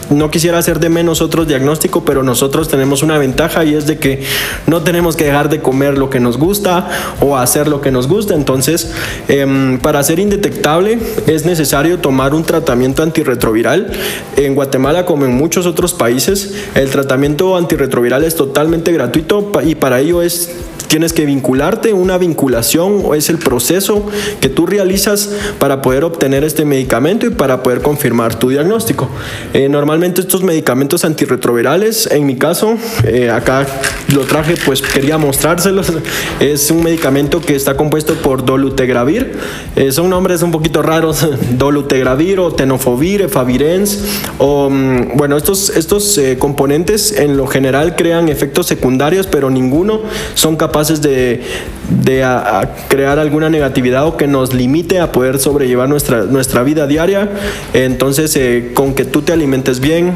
no 0.10 0.32
quisiera 0.32 0.58
hacer 0.58 0.80
de 0.80 0.90
menos 0.90 1.22
otros 1.22 1.48
diagnósticos, 1.48 2.04
pero 2.06 2.24
nosotros 2.24 2.68
tenemos 2.68 3.04
una 3.04 3.18
ventaja 3.18 3.64
y 3.64 3.76
es 3.76 3.86
de 3.86 4.00
que 4.00 4.24
no 4.68 4.82
tenemos 4.82 5.16
que 5.16 5.26
dejar 5.26 5.50
de 5.50 5.62
comer 5.62 5.98
lo 5.98 6.10
que 6.10 6.20
nos 6.20 6.38
gusta 6.38 6.90
o 7.22 7.38
hacer 7.38 7.68
lo 7.68 7.82
que 7.82 7.92
nos 7.92 8.08
gusta. 8.08 8.34
Entonces, 8.34 8.92
em, 9.28 9.78
para 9.80 10.02
ser 10.04 10.20
indetectable 10.20 10.99
es 11.28 11.46
necesario 11.46 12.00
tomar 12.00 12.34
un 12.34 12.44
tratamiento 12.44 13.04
antirretroviral. 13.04 13.92
En 14.38 14.56
Guatemala, 14.56 15.06
como 15.06 15.26
en 15.26 15.34
muchos 15.34 15.66
otros 15.66 15.94
países, 15.94 16.54
el 16.76 16.90
tratamiento 16.90 17.56
antirretroviral 17.56 18.24
es 18.24 18.36
totalmente 18.36 18.92
gratuito 18.92 19.52
y 19.66 19.76
para 19.76 20.00
ello 20.00 20.22
es 20.22 20.50
Tienes 20.90 21.14
que 21.14 21.28
vincularte, 21.28 21.94
una 21.94 22.18
vinculación 22.18 23.04
es 23.16 23.30
el 23.30 23.38
proceso 23.38 24.08
que 24.42 24.50
tú 24.50 24.66
realizas 24.66 25.30
para 25.60 25.84
poder 25.84 26.04
obtener 26.04 26.44
este 26.44 26.66
medicamento 26.66 27.28
y 27.28 27.30
para 27.30 27.62
poder 27.62 27.84
confirmar 27.84 28.34
tu 28.34 28.50
diagnóstico. 28.50 29.08
Eh, 29.54 29.70
normalmente 29.70 30.22
estos 30.22 30.42
medicamentos 30.42 31.06
antirretrovirales, 31.06 32.08
en 32.08 32.26
mi 32.26 32.38
caso, 32.38 32.76
eh, 33.04 33.30
acá 33.30 33.68
lo 34.16 34.22
traje, 34.22 34.56
pues 34.66 34.82
quería 34.82 35.20
mostrárselos. 35.20 35.94
Es 36.40 36.72
un 36.72 36.84
medicamento 36.84 37.40
que 37.40 37.56
está 37.56 37.78
compuesto 37.78 38.16
por 38.16 38.44
dolutegravir. 38.44 39.34
Eh, 39.76 39.92
son 39.92 40.10
nombres 40.10 40.42
un 40.42 40.52
poquito 40.52 40.82
raros, 40.90 41.26
dolutegravir 41.58 42.40
o 42.40 42.52
tenofovir, 42.52 43.22
efavirenz. 43.22 44.04
O, 44.38 44.70
mm, 44.70 45.16
bueno, 45.16 45.38
estos, 45.38 45.70
estos 45.70 46.20
componentes 46.38 47.12
en 47.18 47.38
lo 47.38 47.48
general 47.48 47.96
crean 47.96 48.30
efectos 48.30 48.68
secundarios, 48.68 49.28
pero 49.28 49.50
ninguno 49.50 50.02
son 50.34 50.56
capaces 50.56 51.02
de, 51.02 51.42
crear 52.88 53.20
alguna 53.20 53.50
negatividad 53.50 54.06
o 54.06 54.18
que 54.18 54.28
nos 54.28 54.54
limite 54.54 55.00
a 55.00 55.12
poder 55.12 55.40
sobrellevar 55.40 55.90
nuestra, 55.90 56.24
nuestra 56.24 56.64
vida 56.64 56.88
diaria. 56.88 57.30
Entonces, 57.74 58.36
eh, 58.36 58.72
con 58.74 58.94
que 58.94 59.06
tú 59.06 59.22
te 59.22 59.34
alimentes 59.34 59.80
bien, 59.80 60.14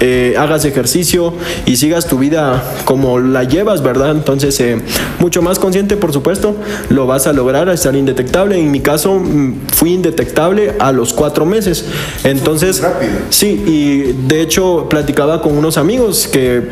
eh, 0.00 0.34
hagas 0.38 0.64
ejercicio 0.66 1.32
y 1.64 1.76
sigas 1.76 2.06
tu 2.06 2.18
vida 2.18 2.62
como 2.84 3.18
la 3.18 3.44
llevas, 3.44 3.82
¿verdad? 3.82 4.10
Entonces, 4.10 4.58
eh, 4.60 4.76
mucho 5.20 5.40
más 5.40 5.58
consciente, 5.58 5.96
por 5.96 6.12
supuesto, 6.12 6.54
lo 6.90 7.06
vas 7.06 7.26
a 7.26 7.32
lograr 7.32 7.70
a 7.70 7.72
estar 7.72 7.96
indetectable. 7.96 8.58
En 8.58 8.70
mi 8.70 8.80
caso, 8.80 9.14
mm, 9.18 9.68
fui 9.72 9.94
indetectable 9.94 10.74
a 10.78 10.92
los 10.92 11.14
cuatro 11.14 11.46
meses. 11.46 11.86
Entonces, 12.24 12.82
sí, 13.30 13.62
y 13.66 14.28
de 14.28 14.42
hecho, 14.42 14.86
platicaba 14.90 15.40
con 15.40 15.56
unos 15.56 15.78
amigos 15.78 16.28
que 16.30 16.62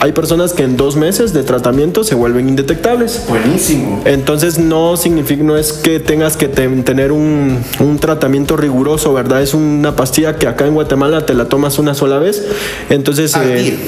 hay 0.00 0.12
personas 0.12 0.52
que 0.52 0.64
en 0.64 0.76
dos 0.76 0.96
meses 0.96 1.32
de 1.32 1.42
tratamiento 1.42 2.04
se 2.04 2.14
vuelven 2.14 2.50
indetectables. 2.50 3.22
Buenísimo. 3.28 4.02
Entonces, 4.04 4.58
no 4.58 4.98
significa, 4.98 5.42
no 5.42 5.56
es 5.56 5.72
que 5.72 6.00
tengas 6.00 6.36
que 6.36 6.48
tener 6.48 7.12
un, 7.12 7.60
un 7.80 7.98
tratamiento 7.98 8.58
riguroso, 8.58 9.14
¿verdad? 9.14 9.40
Es 9.40 9.54
una 9.54 9.96
pastilla 9.96 10.36
que 10.36 10.46
acá 10.46 10.66
en 10.66 10.74
Guatemala 10.74 11.24
te 11.24 11.32
la 11.32 11.46
tomas 11.46 11.78
una 11.78 11.94
sola 11.94 12.18
vez 12.18 12.42
entonces... 12.90 13.34
Eh, 13.36 13.78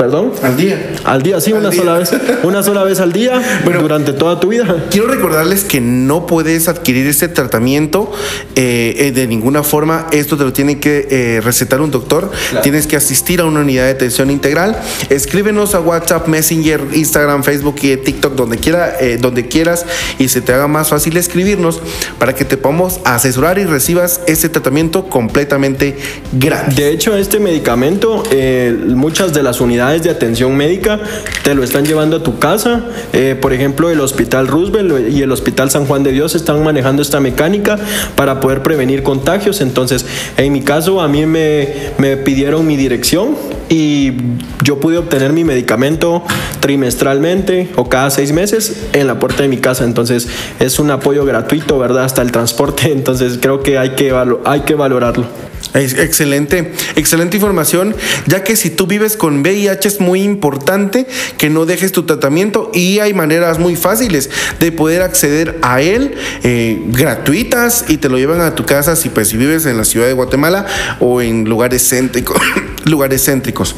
¿Perdón? 0.00 0.32
Al 0.42 0.56
día. 0.56 0.92
Al 1.04 1.20
día, 1.20 1.42
sí, 1.42 1.52
una 1.52 1.70
sola 1.70 1.98
vez. 1.98 2.10
Una 2.42 2.62
sola 2.62 2.84
vez 2.84 3.00
al 3.00 3.12
día 3.12 3.60
durante 3.80 4.14
toda 4.14 4.40
tu 4.40 4.48
vida. 4.48 4.86
Quiero 4.90 5.08
recordarles 5.08 5.62
que 5.64 5.82
no 5.82 6.26
puedes 6.26 6.68
adquirir 6.68 7.06
este 7.06 7.28
tratamiento 7.28 8.10
eh, 8.56 8.94
eh, 8.96 9.12
de 9.12 9.26
ninguna 9.26 9.62
forma. 9.62 10.06
Esto 10.10 10.38
te 10.38 10.44
lo 10.44 10.54
tiene 10.54 10.80
que 10.80 11.06
eh, 11.10 11.40
recetar 11.42 11.82
un 11.82 11.90
doctor. 11.90 12.30
Tienes 12.62 12.86
que 12.86 12.96
asistir 12.96 13.42
a 13.42 13.44
una 13.44 13.60
unidad 13.60 13.84
de 13.84 13.90
atención 13.90 14.30
integral. 14.30 14.74
Escríbenos 15.10 15.74
a 15.74 15.80
WhatsApp, 15.80 16.28
Messenger, 16.28 16.80
Instagram, 16.94 17.44
Facebook 17.44 17.76
y 17.82 17.94
TikTok, 17.98 18.34
donde, 18.34 18.56
quiera, 18.56 18.94
donde 19.20 19.48
quieras 19.48 19.84
y 20.18 20.28
se 20.28 20.40
te 20.40 20.54
haga 20.54 20.66
más 20.66 20.88
fácil 20.88 21.18
escribirnos 21.18 21.82
para 22.18 22.34
que 22.34 22.46
te 22.46 22.56
podamos 22.56 23.00
asesorar 23.04 23.58
y 23.58 23.64
recibas 23.64 24.22
este 24.26 24.48
tratamiento 24.48 25.10
completamente 25.10 25.98
gratis. 26.32 26.76
De 26.76 26.90
hecho, 26.90 27.14
este 27.18 27.38
medicamento, 27.38 28.22
muchas 28.86 29.34
de 29.34 29.42
las 29.42 29.60
unidades 29.60 29.89
de 29.98 30.10
atención 30.10 30.56
médica 30.56 31.00
te 31.42 31.54
lo 31.54 31.64
están 31.64 31.84
llevando 31.84 32.16
a 32.16 32.22
tu 32.22 32.38
casa. 32.38 32.84
Eh, 33.12 33.36
por 33.40 33.52
ejemplo, 33.52 33.90
el 33.90 34.00
Hospital 34.00 34.46
Roosevelt 34.46 35.10
y 35.10 35.22
el 35.22 35.32
Hospital 35.32 35.70
San 35.70 35.86
Juan 35.86 36.02
de 36.02 36.12
Dios 36.12 36.34
están 36.34 36.62
manejando 36.62 37.02
esta 37.02 37.18
mecánica 37.20 37.78
para 38.14 38.40
poder 38.40 38.62
prevenir 38.62 39.02
contagios. 39.02 39.60
Entonces, 39.60 40.06
en 40.36 40.52
mi 40.52 40.62
caso, 40.62 41.00
a 41.00 41.08
mí 41.08 41.26
me, 41.26 41.68
me 41.98 42.16
pidieron 42.16 42.66
mi 42.66 42.76
dirección 42.76 43.36
y 43.68 44.12
yo 44.62 44.78
pude 44.80 44.98
obtener 44.98 45.32
mi 45.32 45.44
medicamento 45.44 46.22
trimestralmente 46.60 47.70
o 47.76 47.88
cada 47.88 48.10
seis 48.10 48.32
meses 48.32 48.88
en 48.92 49.06
la 49.06 49.18
puerta 49.18 49.42
de 49.42 49.48
mi 49.48 49.58
casa. 49.58 49.84
Entonces, 49.84 50.28
es 50.60 50.78
un 50.78 50.90
apoyo 50.90 51.24
gratuito, 51.24 51.78
¿verdad? 51.78 52.04
Hasta 52.04 52.22
el 52.22 52.32
transporte. 52.32 52.92
Entonces, 52.92 53.38
creo 53.40 53.62
que, 53.62 53.78
hay 53.78 53.90
que 53.90 54.12
valorarlo. 54.74 55.49
Excelente, 55.72 56.72
excelente 56.96 57.36
información, 57.36 57.94
ya 58.26 58.42
que 58.42 58.56
si 58.56 58.70
tú 58.70 58.88
vives 58.88 59.16
con 59.16 59.40
VIH 59.40 59.86
es 59.86 60.00
muy 60.00 60.22
importante 60.22 61.06
que 61.38 61.48
no 61.48 61.64
dejes 61.64 61.92
tu 61.92 62.02
tratamiento 62.04 62.72
y 62.74 62.98
hay 62.98 63.14
maneras 63.14 63.60
muy 63.60 63.76
fáciles 63.76 64.30
de 64.58 64.72
poder 64.72 65.02
acceder 65.02 65.58
a 65.62 65.80
él 65.80 66.14
eh, 66.42 66.82
gratuitas 66.88 67.84
y 67.86 67.98
te 67.98 68.08
lo 68.08 68.18
llevan 68.18 68.40
a 68.40 68.56
tu 68.56 68.66
casa 68.66 68.96
si, 68.96 69.10
pues, 69.10 69.28
si 69.28 69.36
vives 69.36 69.64
en 69.66 69.76
la 69.76 69.84
ciudad 69.84 70.06
de 70.06 70.12
Guatemala 70.12 70.66
o 70.98 71.20
en 71.20 71.44
lugares 71.44 71.88
céntricos. 71.88 72.42
lugares 72.84 73.24
céntricos. 73.24 73.76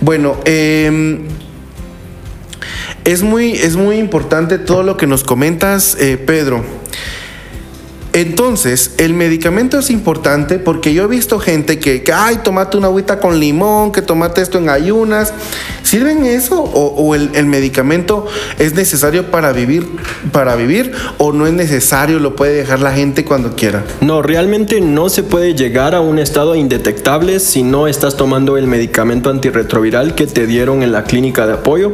Bueno, 0.00 0.40
eh, 0.46 1.18
es, 3.04 3.22
muy, 3.22 3.52
es 3.52 3.76
muy 3.76 3.96
importante 3.96 4.58
todo 4.58 4.82
lo 4.82 4.96
que 4.96 5.06
nos 5.06 5.24
comentas, 5.24 5.96
eh, 6.00 6.16
Pedro. 6.16 6.64
Entonces, 8.14 8.92
el 8.98 9.12
medicamento 9.12 9.76
es 9.76 9.90
importante 9.90 10.60
porque 10.60 10.94
yo 10.94 11.02
he 11.02 11.06
visto 11.08 11.40
gente 11.40 11.80
que, 11.80 12.04
ay, 12.14 12.38
tomate 12.44 12.76
una 12.76 12.86
agüita 12.86 13.18
con 13.18 13.40
limón, 13.40 13.90
que 13.90 14.02
tomate 14.02 14.40
esto 14.40 14.58
en 14.58 14.68
ayunas. 14.68 15.32
¿Sirven 15.82 16.24
eso? 16.24 16.62
¿O, 16.62 17.16
el, 17.16 17.46
medicamento 17.46 18.26
es 18.60 18.74
necesario 18.74 19.32
para 19.32 19.52
vivir, 19.52 19.96
para 20.30 20.54
vivir 20.54 20.92
o 21.18 21.32
no 21.32 21.48
es 21.48 21.52
necesario? 21.52 22.20
¿Lo 22.20 22.36
puede 22.36 22.54
dejar 22.54 22.78
la 22.78 22.92
gente 22.92 23.24
cuando 23.24 23.56
quiera? 23.56 23.84
No, 24.00 24.22
realmente 24.22 24.80
no 24.80 25.08
se 25.08 25.24
puede 25.24 25.54
llegar 25.54 25.96
a 25.96 26.00
un 26.00 26.20
estado 26.20 26.54
indetectable 26.54 27.40
si 27.40 27.64
no 27.64 27.88
estás 27.88 28.16
tomando 28.16 28.56
el 28.56 28.68
medicamento 28.68 29.28
antirretroviral 29.28 30.14
que 30.14 30.28
te 30.28 30.46
dieron 30.46 30.84
en 30.84 30.92
la 30.92 31.02
clínica 31.02 31.48
de 31.48 31.54
apoyo. 31.54 31.90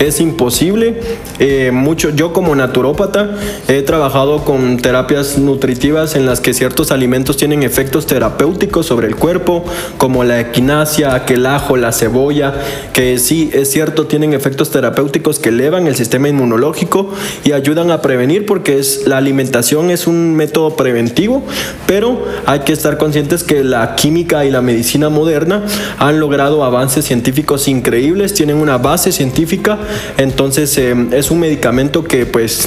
Es 0.00 0.20
imposible. 0.20 1.00
Eh, 1.38 1.72
yo 2.16 2.32
como 2.32 2.56
naturópata 2.56 3.36
he 3.68 3.82
trabajado 3.82 4.44
con 4.44 4.76
terapias 4.78 5.38
nutricionales 5.38 5.59
nutritivas 5.60 6.16
en 6.16 6.24
las 6.24 6.40
que 6.40 6.54
ciertos 6.54 6.90
alimentos 6.90 7.36
tienen 7.36 7.62
efectos 7.62 8.06
terapéuticos 8.06 8.86
sobre 8.86 9.08
el 9.08 9.14
cuerpo, 9.14 9.62
como 9.98 10.24
la 10.24 10.40
equinacia, 10.40 11.26
que 11.26 11.34
el 11.34 11.44
ajo, 11.44 11.76
la 11.76 11.92
cebolla, 11.92 12.54
que 12.94 13.18
sí 13.18 13.50
es 13.52 13.70
cierto 13.70 14.06
tienen 14.06 14.32
efectos 14.32 14.70
terapéuticos 14.70 15.38
que 15.38 15.50
elevan 15.50 15.86
el 15.86 15.96
sistema 15.96 16.30
inmunológico 16.30 17.10
y 17.44 17.52
ayudan 17.52 17.90
a 17.90 18.00
prevenir 18.00 18.46
porque 18.46 18.78
es 18.78 19.06
la 19.06 19.18
alimentación 19.18 19.90
es 19.90 20.06
un 20.06 20.34
método 20.34 20.76
preventivo, 20.76 21.42
pero 21.86 22.24
hay 22.46 22.60
que 22.60 22.72
estar 22.72 22.96
conscientes 22.96 23.44
que 23.44 23.62
la 23.62 23.96
química 23.96 24.46
y 24.46 24.50
la 24.50 24.62
medicina 24.62 25.10
moderna 25.10 25.66
han 25.98 26.20
logrado 26.20 26.64
avances 26.64 27.04
científicos 27.04 27.68
increíbles, 27.68 28.32
tienen 28.32 28.56
una 28.56 28.78
base 28.78 29.12
científica, 29.12 29.78
entonces 30.16 30.78
eh, 30.78 30.96
es 31.12 31.30
un 31.30 31.40
medicamento 31.40 32.02
que 32.02 32.24
pues 32.24 32.66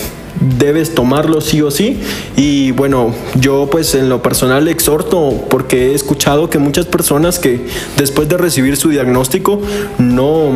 debes 0.58 0.94
tomarlo 0.96 1.42
sí 1.42 1.62
o 1.62 1.72
sí. 1.72 2.00
Y 2.36 2.72
bueno, 2.72 3.14
yo 3.36 3.68
pues 3.72 3.96
en 3.96 4.10
lo 4.10 4.22
personal 4.22 4.68
exhorto 4.68 5.46
porque 5.50 5.92
he 5.92 5.96
escuchado 5.96 6.50
que 6.50 6.60
muchas 6.60 6.86
personas 6.86 7.40
que 7.40 7.66
después 7.98 8.30
de 8.30 8.38
recibir 8.38 8.78
su 8.78 8.90
diagnóstico 8.90 9.62
no, 9.98 10.52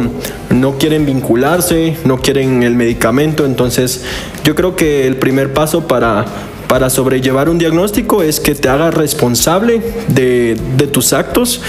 no 0.49 0.77
quieren 0.77 1.05
vincularse, 1.05 1.97
no 2.05 2.17
quieren 2.17 2.63
el 2.63 2.75
medicamento. 2.75 3.45
Entonces 3.45 4.03
yo 4.43 4.55
creo 4.55 4.75
que 4.75 5.07
el 5.07 5.17
primer 5.17 5.53
paso 5.53 5.87
para, 5.87 6.25
para 6.67 6.89
sobrellevar 6.89 7.49
un 7.49 7.57
diagnóstico 7.57 8.23
es 8.23 8.39
que 8.39 8.55
te 8.55 8.69
hagas 8.69 8.93
responsable 8.93 9.81
de, 10.09 10.57
de 10.77 10.87
tus 10.87 11.13
actos 11.13 11.61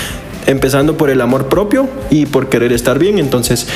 empezando 0.47 0.97
por 0.97 1.11
el 1.11 1.21
amor 1.21 1.49
propio 1.49 1.89
y 2.11 2.25
por 2.27 2.49
querer 2.49 2.73
estar 2.73 2.99
bien. 2.99 3.19
Entonces, 3.19 3.69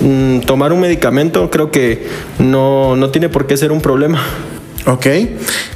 mm, 0.00 0.40
tomar 0.40 0.72
un 0.72 0.80
medicamento 0.80 1.50
creo 1.50 1.70
que 1.70 2.06
no, 2.38 2.96
no 2.96 3.10
tiene 3.10 3.28
por 3.28 3.46
qué 3.46 3.56
ser 3.56 3.72
un 3.72 3.80
problema. 3.80 4.22
Ok. 4.86 5.06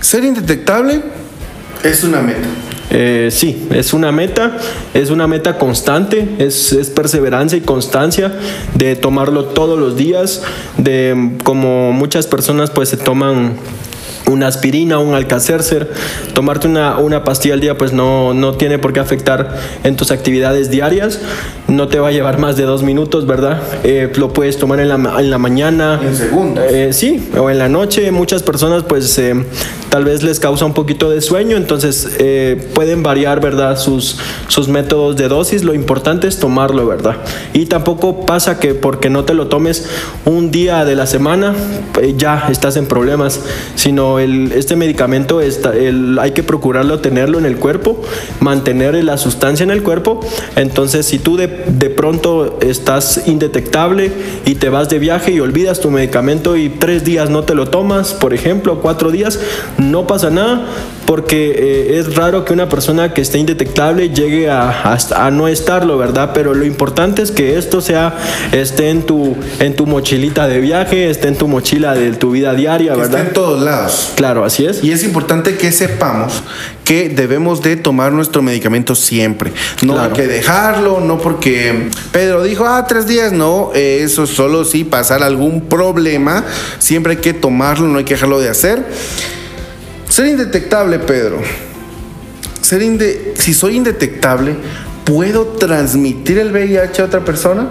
Ser 0.00 0.24
indetectable 0.24 1.02
es 1.82 2.04
una 2.04 2.20
meta. 2.20 2.48
Eh, 2.92 3.28
sí, 3.30 3.68
es 3.70 3.92
una 3.92 4.10
meta, 4.10 4.58
es 4.94 5.10
una 5.10 5.28
meta 5.28 5.58
constante, 5.58 6.28
es, 6.38 6.72
es, 6.72 6.90
perseverancia 6.90 7.56
y 7.56 7.60
constancia 7.60 8.32
de 8.74 8.96
tomarlo 8.96 9.44
todos 9.44 9.78
los 9.78 9.96
días, 9.96 10.42
de 10.76 11.36
como 11.44 11.92
muchas 11.92 12.26
personas 12.26 12.70
pues 12.70 12.88
se 12.88 12.96
toman 12.96 13.52
una 14.30 14.46
aspirina, 14.46 14.98
un 14.98 15.14
alcacercer, 15.14 15.90
tomarte 16.34 16.68
una, 16.68 16.98
una 16.98 17.24
pastilla 17.24 17.54
al 17.54 17.60
día 17.60 17.76
pues 17.76 17.92
no, 17.92 18.34
no 18.34 18.54
tiene 18.54 18.78
por 18.78 18.92
qué 18.92 19.00
afectar 19.00 19.58
en 19.84 19.96
tus 19.96 20.10
actividades 20.10 20.70
diarias, 20.70 21.20
no 21.68 21.88
te 21.88 21.98
va 21.98 22.08
a 22.08 22.12
llevar 22.12 22.38
más 22.38 22.56
de 22.56 22.64
dos 22.64 22.82
minutos, 22.82 23.26
¿verdad? 23.26 23.62
Eh, 23.84 24.12
lo 24.16 24.32
puedes 24.32 24.58
tomar 24.58 24.80
en 24.80 24.88
la, 24.88 24.94
en 25.18 25.30
la 25.30 25.38
mañana. 25.38 26.00
En 26.02 26.16
segundos. 26.16 26.64
Eh, 26.70 26.92
sí, 26.92 27.28
o 27.38 27.50
en 27.50 27.58
la 27.58 27.68
noche. 27.68 28.10
Muchas 28.10 28.42
personas 28.42 28.82
pues 28.82 29.18
eh, 29.18 29.34
tal 29.88 30.04
vez 30.04 30.22
les 30.22 30.40
causa 30.40 30.64
un 30.64 30.74
poquito 30.74 31.10
de 31.10 31.20
sueño, 31.20 31.56
entonces 31.56 32.08
pueden 32.74 33.02
variar, 33.02 33.40
¿verdad? 33.40 33.78
Sus, 33.78 34.18
sus 34.48 34.68
métodos 34.68 35.16
de 35.16 35.28
dosis, 35.28 35.64
lo 35.64 35.74
importante 35.74 36.28
es 36.28 36.38
tomarlo, 36.38 36.86
¿verdad? 36.86 37.16
Y 37.52 37.66
tampoco 37.66 38.26
pasa 38.26 38.58
que 38.58 38.74
porque 38.74 39.10
no 39.10 39.24
te 39.24 39.34
lo 39.34 39.48
tomes 39.48 39.86
un 40.24 40.50
día 40.50 40.84
de 40.84 40.96
la 40.96 41.06
semana, 41.06 41.54
ya 42.16 42.46
estás 42.50 42.76
en 42.76 42.86
problemas, 42.86 43.40
sino 43.74 44.19
el, 44.20 44.52
este 44.52 44.76
medicamento 44.76 45.40
está, 45.40 45.74
el, 45.74 46.18
hay 46.18 46.32
que 46.32 46.42
procurarlo 46.42 47.00
tenerlo 47.00 47.38
en 47.38 47.46
el 47.46 47.56
cuerpo, 47.56 48.00
mantener 48.40 49.02
la 49.04 49.16
sustancia 49.16 49.64
en 49.64 49.70
el 49.70 49.82
cuerpo. 49.82 50.20
Entonces, 50.56 51.06
si 51.06 51.18
tú 51.18 51.36
de, 51.36 51.46
de 51.46 51.90
pronto 51.90 52.58
estás 52.60 53.22
indetectable 53.26 54.12
y 54.44 54.56
te 54.56 54.68
vas 54.68 54.88
de 54.88 54.98
viaje 54.98 55.32
y 55.32 55.40
olvidas 55.40 55.80
tu 55.80 55.90
medicamento 55.90 56.56
y 56.56 56.68
tres 56.68 57.04
días 57.04 57.30
no 57.30 57.44
te 57.44 57.54
lo 57.54 57.68
tomas, 57.68 58.14
por 58.14 58.34
ejemplo, 58.34 58.80
cuatro 58.80 59.10
días, 59.10 59.40
no 59.78 60.06
pasa 60.06 60.30
nada 60.30 60.66
porque 61.10 61.50
eh, 61.50 61.98
es 61.98 62.14
raro 62.14 62.44
que 62.44 62.52
una 62.52 62.68
persona 62.68 63.12
que 63.12 63.20
esté 63.20 63.38
indetectable 63.38 64.10
llegue 64.10 64.48
a, 64.48 64.70
a, 64.70 64.98
a, 65.26 65.30
no 65.32 65.48
estarlo, 65.48 65.98
¿verdad? 65.98 66.30
Pero 66.32 66.54
lo 66.54 66.64
importante 66.64 67.20
es 67.20 67.32
que 67.32 67.58
esto 67.58 67.80
sea, 67.80 68.16
esté 68.52 68.90
en 68.90 69.02
tu, 69.02 69.36
en 69.58 69.74
tu 69.74 69.86
mochilita 69.86 70.46
de 70.46 70.60
viaje, 70.60 71.10
esté 71.10 71.26
en 71.26 71.34
tu 71.34 71.48
mochila 71.48 71.94
de 71.94 72.12
tu 72.12 72.30
vida 72.30 72.54
diaria, 72.54 72.94
¿verdad? 72.94 73.20
Está 73.20 73.28
en 73.28 73.32
todos 73.32 73.60
lados. 73.60 74.09
Claro, 74.16 74.44
así 74.44 74.66
es. 74.66 74.82
Y 74.84 74.92
es 74.92 75.02
importante 75.04 75.56
que 75.56 75.72
sepamos 75.72 76.42
que 76.84 77.08
debemos 77.08 77.62
de 77.62 77.76
tomar 77.76 78.12
nuestro 78.12 78.42
medicamento 78.42 78.94
siempre. 78.94 79.52
No 79.82 79.94
claro. 79.94 80.08
hay 80.08 80.20
que 80.20 80.26
dejarlo, 80.26 81.00
no 81.00 81.18
porque 81.18 81.88
Pedro 82.12 82.42
dijo, 82.42 82.66
ah, 82.66 82.84
tres 82.86 83.06
días, 83.06 83.32
no, 83.32 83.70
eh, 83.74 84.00
eso 84.02 84.26
solo 84.26 84.64
si 84.64 84.84
pasar 84.84 85.22
algún 85.22 85.62
problema, 85.62 86.44
siempre 86.78 87.12
hay 87.12 87.18
que 87.18 87.32
tomarlo, 87.32 87.86
no 87.86 87.98
hay 87.98 88.04
que 88.04 88.14
dejarlo 88.14 88.40
de 88.40 88.48
hacer. 88.48 88.84
Ser 90.08 90.26
indetectable, 90.26 90.98
Pedro. 90.98 91.40
Ser 92.60 92.82
inde 92.82 93.34
si 93.36 93.54
soy 93.54 93.76
indetectable, 93.76 94.54
¿puedo 95.04 95.46
transmitir 95.46 96.38
el 96.38 96.52
VIH 96.52 97.02
a 97.02 97.04
otra 97.04 97.24
persona? 97.24 97.68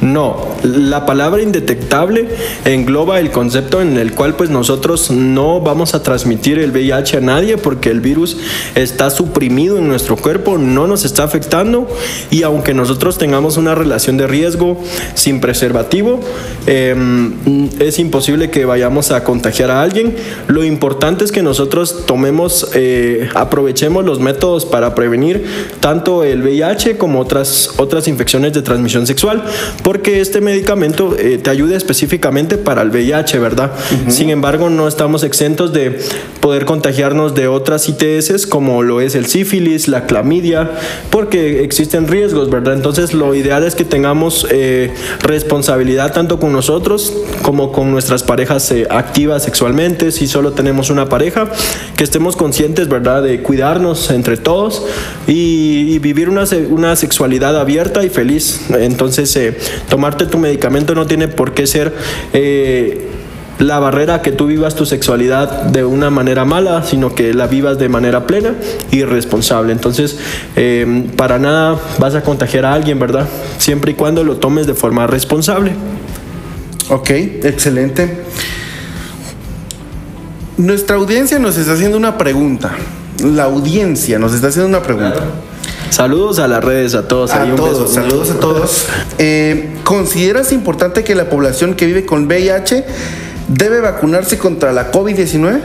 No, 0.00 0.46
la 0.62 1.06
palabra 1.06 1.42
indetectable 1.42 2.28
engloba 2.64 3.18
el 3.18 3.32
concepto 3.32 3.80
en 3.80 3.96
el 3.96 4.12
cual 4.12 4.34
pues 4.34 4.48
nosotros 4.48 5.10
no 5.10 5.60
vamos 5.60 5.94
a 5.94 6.04
transmitir 6.04 6.60
el 6.60 6.70
VIH 6.70 7.16
a 7.16 7.20
nadie 7.20 7.56
porque 7.56 7.90
el 7.90 8.00
virus 8.00 8.36
está 8.76 9.10
suprimido 9.10 9.76
en 9.78 9.88
nuestro 9.88 10.16
cuerpo, 10.16 10.56
no 10.56 10.86
nos 10.86 11.04
está 11.04 11.24
afectando 11.24 11.88
y 12.30 12.44
aunque 12.44 12.74
nosotros 12.74 13.18
tengamos 13.18 13.56
una 13.56 13.74
relación 13.74 14.16
de 14.16 14.28
riesgo 14.28 14.80
sin 15.14 15.40
preservativo, 15.40 16.20
eh, 16.68 16.94
es 17.80 17.98
imposible 17.98 18.50
que 18.50 18.64
vayamos 18.66 19.10
a 19.10 19.24
contagiar 19.24 19.72
a 19.72 19.82
alguien. 19.82 20.14
Lo 20.46 20.62
importante 20.62 21.24
es 21.24 21.32
que 21.32 21.42
nosotros 21.42 22.06
tomemos, 22.06 22.70
eh, 22.74 23.28
aprovechemos 23.34 24.04
los 24.04 24.20
métodos 24.20 24.64
para 24.64 24.94
prevenir 24.94 25.44
tanto 25.80 26.22
el 26.22 26.42
VIH 26.42 26.98
como 26.98 27.18
otras, 27.18 27.70
otras 27.78 28.06
infecciones 28.06 28.52
de 28.52 28.62
transmisión 28.62 29.04
sexual 29.04 29.42
porque 29.88 30.20
este 30.20 30.42
medicamento 30.42 31.16
eh, 31.18 31.38
te 31.42 31.48
ayuda 31.48 31.74
específicamente 31.74 32.58
para 32.58 32.82
el 32.82 32.90
VIH, 32.90 33.38
¿verdad? 33.38 33.72
Uh 33.72 33.94
-huh. 33.94 34.10
Sin 34.10 34.28
embargo, 34.28 34.68
no 34.68 34.86
estamos 34.86 35.22
exentos 35.22 35.72
de 35.72 35.98
poder 36.40 36.66
contagiarnos 36.66 37.34
de 37.34 37.48
otras 37.48 37.88
ITS 37.88 38.46
como 38.46 38.82
lo 38.82 39.00
es 39.00 39.14
el 39.14 39.24
sífilis, 39.24 39.88
la 39.88 40.04
clamidia, 40.04 40.72
porque 41.08 41.64
existen 41.64 42.06
riesgos, 42.06 42.50
¿verdad? 42.50 42.74
Entonces, 42.74 43.14
lo 43.14 43.34
ideal 43.34 43.64
es 43.64 43.74
que 43.74 43.86
tengamos 43.86 44.46
eh, 44.50 44.92
responsabilidad 45.22 46.12
tanto 46.12 46.38
con 46.38 46.52
nosotros 46.52 47.14
como 47.40 47.72
con 47.72 47.90
nuestras 47.90 48.22
parejas 48.22 48.70
eh, 48.70 48.86
activas 48.90 49.44
sexualmente, 49.44 50.12
si 50.12 50.26
solo 50.26 50.52
tenemos 50.52 50.90
una 50.90 51.08
pareja, 51.08 51.50
que 51.96 52.04
estemos 52.04 52.36
conscientes, 52.36 52.88
¿verdad?, 52.88 53.22
de 53.22 53.42
cuidarnos 53.42 54.10
entre 54.10 54.36
todos 54.36 54.82
y, 55.26 55.94
y 55.94 55.98
vivir 55.98 56.28
una, 56.28 56.44
una, 56.68 56.94
sexualidad 56.94 57.58
abierta 57.58 58.04
y 58.04 58.10
feliz. 58.10 58.66
Entonces, 58.70 59.34
eh, 59.36 59.56
tomarte 59.88 60.26
tu 60.26 60.38
medicamento 60.38 60.94
no 60.94 61.06
tiene 61.06 61.28
por 61.28 61.54
qué 61.54 61.66
ser 61.66 61.94
eh, 62.32 63.08
la 63.58 63.78
barrera 63.78 64.22
que 64.22 64.30
tú 64.30 64.46
vivas 64.46 64.74
tu 64.74 64.86
sexualidad 64.86 65.62
de 65.64 65.84
una 65.84 66.10
manera 66.10 66.44
mala, 66.44 66.84
sino 66.84 67.14
que 67.14 67.34
la 67.34 67.46
vivas 67.46 67.78
de 67.78 67.88
manera 67.88 68.26
plena 68.26 68.54
y 68.90 69.02
responsable. 69.04 69.72
Entonces, 69.72 70.18
eh, 70.56 71.06
para 71.16 71.38
nada 71.38 71.78
vas 71.98 72.14
a 72.14 72.22
contagiar 72.22 72.64
a 72.64 72.72
alguien, 72.72 72.98
¿verdad? 72.98 73.26
Siempre 73.58 73.92
y 73.92 73.94
cuando 73.94 74.22
lo 74.24 74.36
tomes 74.36 74.66
de 74.66 74.74
forma 74.74 75.06
responsable. 75.06 75.72
Ok, 76.90 77.10
excelente. 77.10 78.22
Nuestra 80.56 80.96
audiencia 80.96 81.38
nos 81.38 81.56
está 81.56 81.72
haciendo 81.72 81.96
una 81.96 82.16
pregunta. 82.16 82.72
La 83.22 83.44
audiencia 83.44 84.18
nos 84.18 84.34
está 84.34 84.48
haciendo 84.48 84.68
una 84.68 84.82
pregunta. 84.82 85.14
Claro. 85.14 85.48
Saludos 85.90 86.38
a 86.38 86.48
las 86.48 86.62
redes, 86.62 86.94
a 86.94 87.08
todos. 87.08 87.32
A 87.32 87.44
todos, 87.54 87.92
saludos 87.92 88.30
a 88.30 88.40
todos. 88.40 88.86
Eh, 89.18 89.76
¿Consideras 89.84 90.52
importante 90.52 91.04
que 91.04 91.14
la 91.14 91.28
población 91.28 91.74
que 91.74 91.86
vive 91.86 92.04
con 92.04 92.26
VIH 92.26 92.84
debe 93.48 93.80
vacunarse 93.80 94.38
contra 94.38 94.72
la 94.72 94.92
COVID-19? 94.92 95.60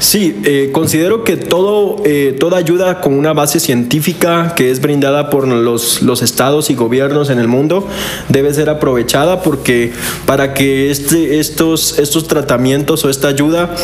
Sí, 0.00 0.40
eh, 0.44 0.70
considero 0.72 1.24
que 1.24 1.36
todo, 1.36 1.96
eh, 2.04 2.36
toda 2.38 2.56
ayuda 2.56 3.00
con 3.00 3.14
una 3.14 3.32
base 3.32 3.58
científica 3.58 4.54
que 4.54 4.70
es 4.70 4.80
brindada 4.80 5.28
por 5.28 5.48
los, 5.48 6.02
los, 6.02 6.22
estados 6.22 6.70
y 6.70 6.74
gobiernos 6.74 7.30
en 7.30 7.40
el 7.40 7.48
mundo 7.48 7.84
debe 8.28 8.54
ser 8.54 8.70
aprovechada 8.70 9.42
porque 9.42 9.92
para 10.24 10.54
que 10.54 10.90
este, 10.90 11.40
estos, 11.40 11.98
estos 11.98 12.28
tratamientos 12.28 13.04
o 13.04 13.10
esta 13.10 13.26
ayuda 13.26 13.74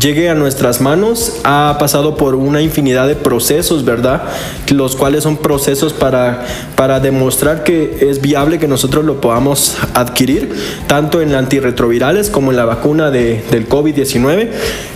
llegue 0.00 0.28
a 0.28 0.34
nuestras 0.34 0.80
manos 0.80 1.38
ha 1.44 1.76
pasado 1.78 2.16
por 2.16 2.34
una 2.34 2.62
infinidad 2.62 3.06
de 3.06 3.14
procesos, 3.14 3.84
¿verdad? 3.84 4.24
Los 4.72 4.96
cuales 4.96 5.22
son 5.22 5.36
procesos 5.36 5.92
para, 5.92 6.46
para 6.74 6.98
demostrar 6.98 7.62
que 7.62 8.08
es 8.10 8.20
viable 8.20 8.58
que 8.58 8.66
nosotros 8.66 9.04
lo 9.04 9.20
podamos 9.20 9.76
adquirir, 9.94 10.52
tanto 10.88 11.20
en 11.20 11.34
antirretrovirales 11.34 12.28
como 12.28 12.50
en 12.50 12.56
la 12.56 12.64
vacuna 12.64 13.12
de, 13.12 13.44
del 13.52 13.68
COVID-19. 13.68 14.48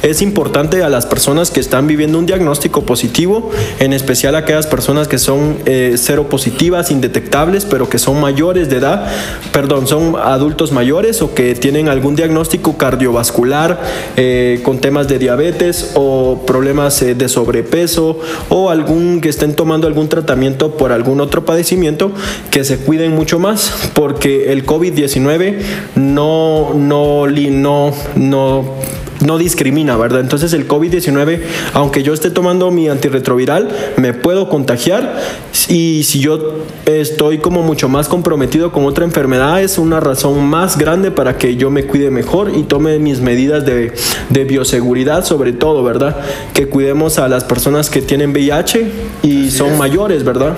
Es 0.03 0.21
importante 0.21 0.63
a 0.64 0.88
las 0.88 1.05
personas 1.05 1.50
que 1.50 1.61
están 1.61 1.87
viviendo 1.87 2.18
un 2.18 2.24
diagnóstico 2.24 2.83
positivo, 2.83 3.50
en 3.81 3.92
especial 3.92 4.35
aquellas 4.35 4.66
personas 4.66 5.09
que 5.09 5.18
son 5.18 5.59
eh, 5.66 5.96
cero 5.96 6.29
positivas, 6.31 6.90
indetectables, 6.90 7.66
pero 7.66 7.90
que 7.90 7.98
son 7.98 8.18
mayores 8.18 8.70
de 8.70 8.79
edad, 8.79 9.07
perdón, 9.53 9.87
son 9.87 10.16
adultos 10.16 10.72
mayores 10.72 11.20
o 11.20 11.35
que 11.35 11.55
tienen 11.55 11.88
algún 11.88 12.16
diagnóstico 12.16 12.79
cardiovascular 12.79 13.83
eh, 14.16 14.61
con 14.64 14.79
temas 14.79 15.07
de 15.07 15.18
diabetes 15.18 15.92
o 15.94 16.44
problemas 16.46 17.03
eh, 17.03 17.14
de 17.14 17.29
sobrepeso 17.29 18.18
o 18.48 18.70
algún 18.70 19.20
que 19.20 19.29
estén 19.29 19.55
tomando 19.55 19.87
algún 19.87 20.09
tratamiento 20.09 20.79
por 20.79 20.92
algún 20.92 21.20
otro 21.20 21.44
padecimiento, 21.44 22.11
que 22.50 22.64
se 22.64 22.79
cuiden 22.79 23.14
mucho 23.14 23.38
más 23.38 23.90
porque 23.92 24.50
el 24.50 24.64
COVID-19 24.64 25.59
no, 25.96 26.72
no, 26.74 27.27
no, 27.27 27.92
no 28.16 28.64
no 29.20 29.38
discrimina, 29.38 29.96
¿verdad? 29.96 30.20
Entonces 30.20 30.53
el 30.53 30.66
COVID-19, 30.68 31.40
aunque 31.72 32.03
yo 32.03 32.12
esté 32.14 32.31
tomando 32.31 32.70
mi 32.70 32.88
antirretroviral, 32.88 33.68
me 33.96 34.12
puedo 34.12 34.48
contagiar 34.48 35.20
y 35.68 36.03
si 36.05 36.20
yo 36.20 36.64
estoy 36.87 37.38
como 37.38 37.62
mucho 37.62 37.88
más 37.88 38.09
comprometido 38.09 38.72
con 38.72 38.85
otra 38.85 39.05
enfermedad, 39.05 39.62
es 39.62 39.79
una 39.79 40.00
razón 40.00 40.44
más 40.44 40.77
grande 40.79 41.11
para 41.11 41.38
que 41.38 41.57
yo 41.57 41.70
me 41.70 41.85
cuide 41.85 42.11
mejor 42.11 42.53
y 42.55 42.64
tome 42.64 42.98
mis 42.98 43.20
medidas 43.20 43.64
de, 43.64 43.92
bioseguridad 44.44 45.24
sobre 45.24 45.53
todo, 45.53 45.83
¿verdad? 45.83 46.16
Que 46.53 46.66
cuidemos 46.66 47.18
a 47.18 47.29
las 47.29 47.44
personas 47.44 47.88
que 47.88 48.03
tienen 48.03 48.31
VIH 48.31 48.87
y 49.22 49.50
son 49.50 49.79
mayores, 49.79 50.24
¿verdad? 50.24 50.55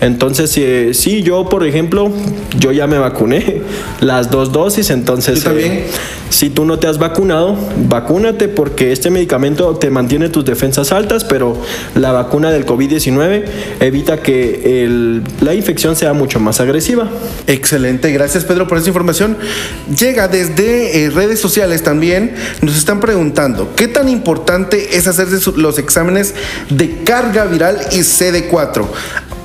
Entonces, 0.00 0.56
eh, 0.58 0.90
sí, 0.92 1.22
yo, 1.22 1.48
por 1.48 1.66
ejemplo, 1.66 2.10
yo 2.58 2.72
ya 2.72 2.86
me 2.86 2.98
vacuné 2.98 3.62
las 4.00 4.30
dos 4.30 4.52
dosis, 4.52 4.90
entonces... 4.90 5.42
también? 5.42 5.84
Si 6.30 6.50
tú 6.50 6.64
no 6.64 6.78
te 6.78 6.86
has 6.86 6.98
vacunado, 6.98 7.56
vacúnate 7.88 8.48
porque 8.48 8.92
este 8.92 9.10
medicamento 9.10 9.76
te 9.76 9.90
mantiene 9.90 10.28
tus 10.28 10.44
defensas 10.44 10.92
altas, 10.92 11.24
pero 11.24 11.60
la 11.94 12.12
vacuna 12.12 12.50
del 12.50 12.66
COVID-19 12.66 13.44
evita 13.80 14.22
que 14.22 15.20
la 15.40 15.54
infección 15.54 15.96
sea 15.96 16.12
mucho 16.12 16.40
más 16.40 16.60
agresiva. 16.60 17.08
Excelente, 17.46 18.12
gracias 18.12 18.44
Pedro 18.44 18.66
por 18.66 18.78
esa 18.78 18.88
información. 18.88 19.36
Llega 19.98 20.28
desde 20.28 21.04
eh, 21.04 21.10
redes 21.10 21.40
sociales 21.40 21.82
también, 21.82 22.34
nos 22.62 22.76
están 22.76 23.00
preguntando, 23.00 23.74
¿qué 23.76 23.88
tan 23.88 24.08
importante 24.08 24.96
es 24.96 25.06
hacerse 25.06 25.50
los 25.56 25.78
exámenes 25.78 26.34
de 26.70 27.02
carga 27.04 27.44
viral 27.44 27.78
y 27.92 27.98
CD4? 27.98 28.86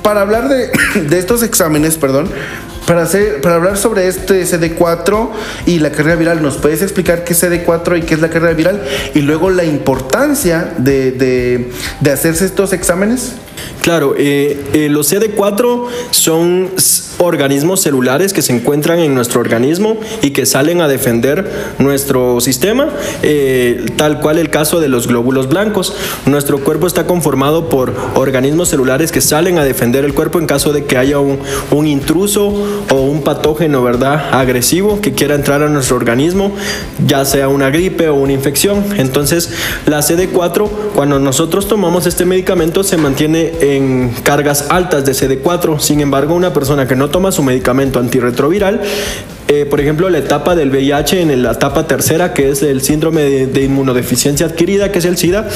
Para 0.01 0.21
hablar 0.21 0.49
de, 0.49 0.69
de 1.01 1.19
estos 1.19 1.43
exámenes, 1.43 1.97
perdón, 1.97 2.29
para, 2.85 3.03
hacer, 3.03 3.41
para 3.41 3.55
hablar 3.55 3.77
sobre 3.77 4.07
este 4.07 4.43
CD4 4.43 5.29
y 5.65 5.79
la 5.79 5.91
carrera 5.91 6.15
viral, 6.15 6.41
¿nos 6.41 6.57
puedes 6.57 6.81
explicar 6.81 7.23
qué 7.23 7.33
es 7.33 7.43
CD4 7.43 7.99
y 7.99 8.01
qué 8.01 8.15
es 8.15 8.21
la 8.21 8.29
carrera 8.29 8.53
viral? 8.53 8.83
Y 9.13 9.21
luego 9.21 9.49
la 9.49 9.63
importancia 9.63 10.73
de, 10.77 11.11
de, 11.11 12.11
hacerse 12.11 12.45
estos 12.45 12.73
exámenes. 12.73 13.33
Claro, 13.81 14.15
eh, 14.17 14.61
eh, 14.73 14.89
los 14.89 15.11
CD4 15.11 15.87
son 16.11 16.71
organismos 17.25 17.81
celulares 17.81 18.33
que 18.33 18.41
se 18.41 18.53
encuentran 18.53 18.99
en 18.99 19.15
nuestro 19.15 19.41
organismo 19.41 19.97
y 20.21 20.31
que 20.31 20.45
salen 20.45 20.81
a 20.81 20.87
defender 20.87 21.49
nuestro 21.79 22.41
sistema, 22.41 22.89
eh, 23.21 23.85
tal 23.95 24.19
cual 24.19 24.37
el 24.37 24.49
caso 24.49 24.79
de 24.79 24.89
los 24.89 25.07
glóbulos 25.07 25.49
blancos. 25.49 25.95
Nuestro 26.25 26.59
cuerpo 26.59 26.87
está 26.87 27.05
conformado 27.05 27.69
por 27.69 27.93
organismos 28.15 28.69
celulares 28.69 29.11
que 29.11 29.21
salen 29.21 29.57
a 29.57 29.63
defender 29.63 30.05
el 30.05 30.13
cuerpo 30.13 30.39
en 30.39 30.45
caso 30.45 30.73
de 30.73 30.85
que 30.85 30.97
haya 30.97 31.19
un, 31.19 31.39
un 31.71 31.87
intruso 31.87 32.53
o 32.89 32.95
un 32.95 33.23
patógeno, 33.23 33.83
¿verdad? 33.83 34.33
Agresivo 34.33 35.01
que 35.01 35.13
quiera 35.13 35.35
entrar 35.35 35.61
a 35.63 35.69
nuestro 35.69 35.95
organismo, 35.95 36.51
ya 37.07 37.25
sea 37.25 37.47
una 37.47 37.69
gripe 37.69 38.09
o 38.09 38.15
una 38.15 38.33
infección. 38.33 38.83
Entonces, 38.97 39.51
la 39.85 39.99
CD4, 39.99 40.69
cuando 40.95 41.19
nosotros 41.19 41.67
tomamos 41.67 42.05
este 42.05 42.25
medicamento, 42.25 42.83
se 42.83 42.97
mantiene 42.97 43.51
en 43.61 44.09
cargas 44.23 44.67
altas 44.69 45.05
de 45.05 45.13
CD4. 45.13 45.79
Sin 45.79 46.01
embargo, 46.01 46.33
una 46.33 46.53
persona 46.53 46.87
que 46.87 46.95
no 46.95 47.09
toma 47.13 47.31
su 47.31 47.43
medicamento 47.43 47.99
antirretroviral 47.99 48.81
eh, 49.53 49.67
por 49.67 49.79
ejemplo, 49.79 50.09
la 50.09 50.17
etapa 50.17 50.55
del 50.55 50.71
VIH 50.71 51.21
en 51.21 51.43
la 51.43 51.51
etapa 51.51 51.85
tercera, 51.85 52.33
que 52.33 52.49
es 52.49 52.63
el 52.63 52.81
síndrome 52.81 53.21
de, 53.21 53.63
inmunodeficiencia 53.63 54.47
adquirida, 54.47 54.91
que 54.91 54.97
es 54.97 55.05
el 55.05 55.15
SIDA, 55.15 55.47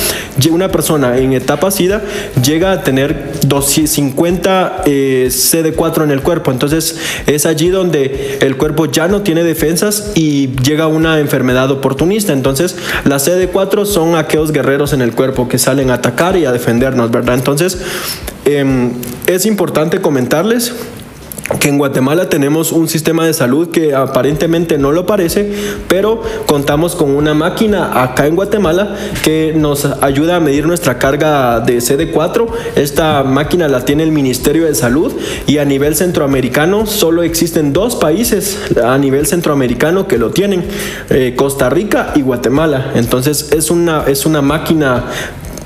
una 0.51 0.69
persona 0.69 1.17
en 1.17 1.33
etapa 1.33 1.71
SIDA 1.71 2.03
llega 2.43 2.71
a 2.73 2.83
tener 2.83 3.31
250 3.47 4.83
eh, 4.85 5.29
CD4 5.29 6.03
en 6.03 6.11
el 6.11 6.21
cuerpo. 6.21 6.51
Entonces 6.51 6.99
es 7.25 7.47
allí 7.47 7.69
donde 7.69 8.37
el 8.41 8.55
cuerpo 8.57 8.85
ya 8.85 9.07
no 9.07 9.21
tiene 9.21 9.43
defensas 9.43 10.11
y 10.13 10.49
llega 10.63 10.85
una 10.85 11.19
enfermedad 11.19 11.71
oportunista. 11.71 12.33
Entonces 12.33 12.75
las 13.03 13.27
CD4 13.27 13.85
son 13.85 14.15
aquellos 14.15 14.51
guerreros 14.51 14.93
en 14.93 15.01
el 15.01 15.13
cuerpo 15.13 15.47
que 15.47 15.57
salen 15.57 15.89
a 15.89 15.95
atacar 15.95 16.37
y 16.37 16.45
a 16.45 16.51
defendernos, 16.51 17.09
¿verdad? 17.09 17.33
Entonces 17.33 17.79
em, 18.45 18.91
es 19.25 19.45
importante 19.45 20.01
comentarles 20.01 20.73
que 21.59 21.69
en 21.69 21.77
Guatemala 21.77 22.29
tenemos 22.29 22.71
un 22.71 22.89
sistema 22.89 23.25
de 23.25 23.33
salud 23.33 23.69
que 23.69 23.95
aparentemente 23.95 24.77
no 24.77 24.91
lo 24.91 25.05
parece, 25.05 25.51
pero 25.87 26.21
contamos 26.45 26.95
con 26.95 27.11
una 27.15 27.33
máquina 27.33 28.03
acá 28.03 28.27
en 28.27 28.35
Guatemala 28.35 28.95
que 29.23 29.53
nos 29.55 29.85
ayuda 30.01 30.35
a 30.35 30.39
medir 30.39 30.67
nuestra 30.67 30.99
carga 30.99 31.61
de 31.61 31.77
CD4. 31.77 32.47
Esta 32.75 33.23
máquina 33.23 33.67
la 33.67 33.85
tiene 33.85 34.03
el 34.03 34.11
Ministerio 34.11 34.65
de 34.65 34.75
Salud 34.75 35.13
y 35.47 35.59
a 35.59 35.65
nivel 35.65 35.95
centroamericano 35.95 36.85
solo 36.85 37.23
existen 37.23 37.71
dos 37.71 37.95
países 37.95 38.59
a 38.83 38.97
nivel 38.97 39.25
centroamericano 39.25 40.07
que 40.07 40.17
lo 40.17 40.31
tienen, 40.31 40.65
eh, 41.09 41.33
Costa 41.37 41.69
Rica 41.69 42.11
y 42.15 42.21
Guatemala. 42.21 42.91
Entonces 42.95 43.49
es 43.51 43.71
una, 43.71 44.03
es 44.05 44.25
una 44.25 44.41
máquina 44.41 45.05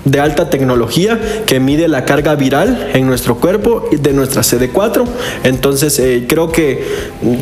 de 0.06 0.20
alta 0.20 0.50
tecnología 0.50 1.20
que 1.46 1.60
mide 1.60 1.88
la 1.88 2.06
carga 2.06 2.36
viral 2.36 2.92
en 2.94 3.06
nuestro 3.08 3.36
cuerpo 3.36 3.88
de 3.92 4.14
nuestra 4.14 4.42
CD4. 4.42 5.06
Entonces 5.44 5.98
eh, 6.00 6.26
creo 6.28 6.52
que 6.52 6.86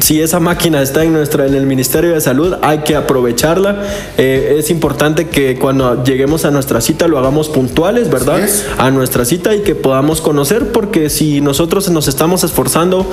si 0.01 0.21
esa 0.21 0.39
máquina 0.39 0.81
está 0.81 1.03
en, 1.03 1.13
nuestra, 1.13 1.45
en 1.45 1.53
el 1.53 1.65
Ministerio 1.65 2.13
de 2.13 2.21
Salud 2.21 2.55
hay 2.61 2.79
que 2.79 2.95
aprovecharla. 2.95 3.83
Eh, 4.17 4.55
es 4.59 4.69
importante 4.69 5.27
que 5.27 5.57
cuando 5.57 6.03
lleguemos 6.03 6.45
a 6.45 6.51
nuestra 6.51 6.81
cita 6.81 7.07
lo 7.07 7.17
hagamos 7.17 7.49
puntuales, 7.49 8.09
¿verdad? 8.09 8.39
A 8.77 8.91
nuestra 8.91 9.25
cita 9.25 9.55
y 9.55 9.61
que 9.61 9.75
podamos 9.75 10.21
conocer 10.21 10.71
porque 10.71 11.09
si 11.09 11.41
nosotros 11.41 11.89
nos 11.89 12.07
estamos 12.07 12.43
esforzando 12.43 13.05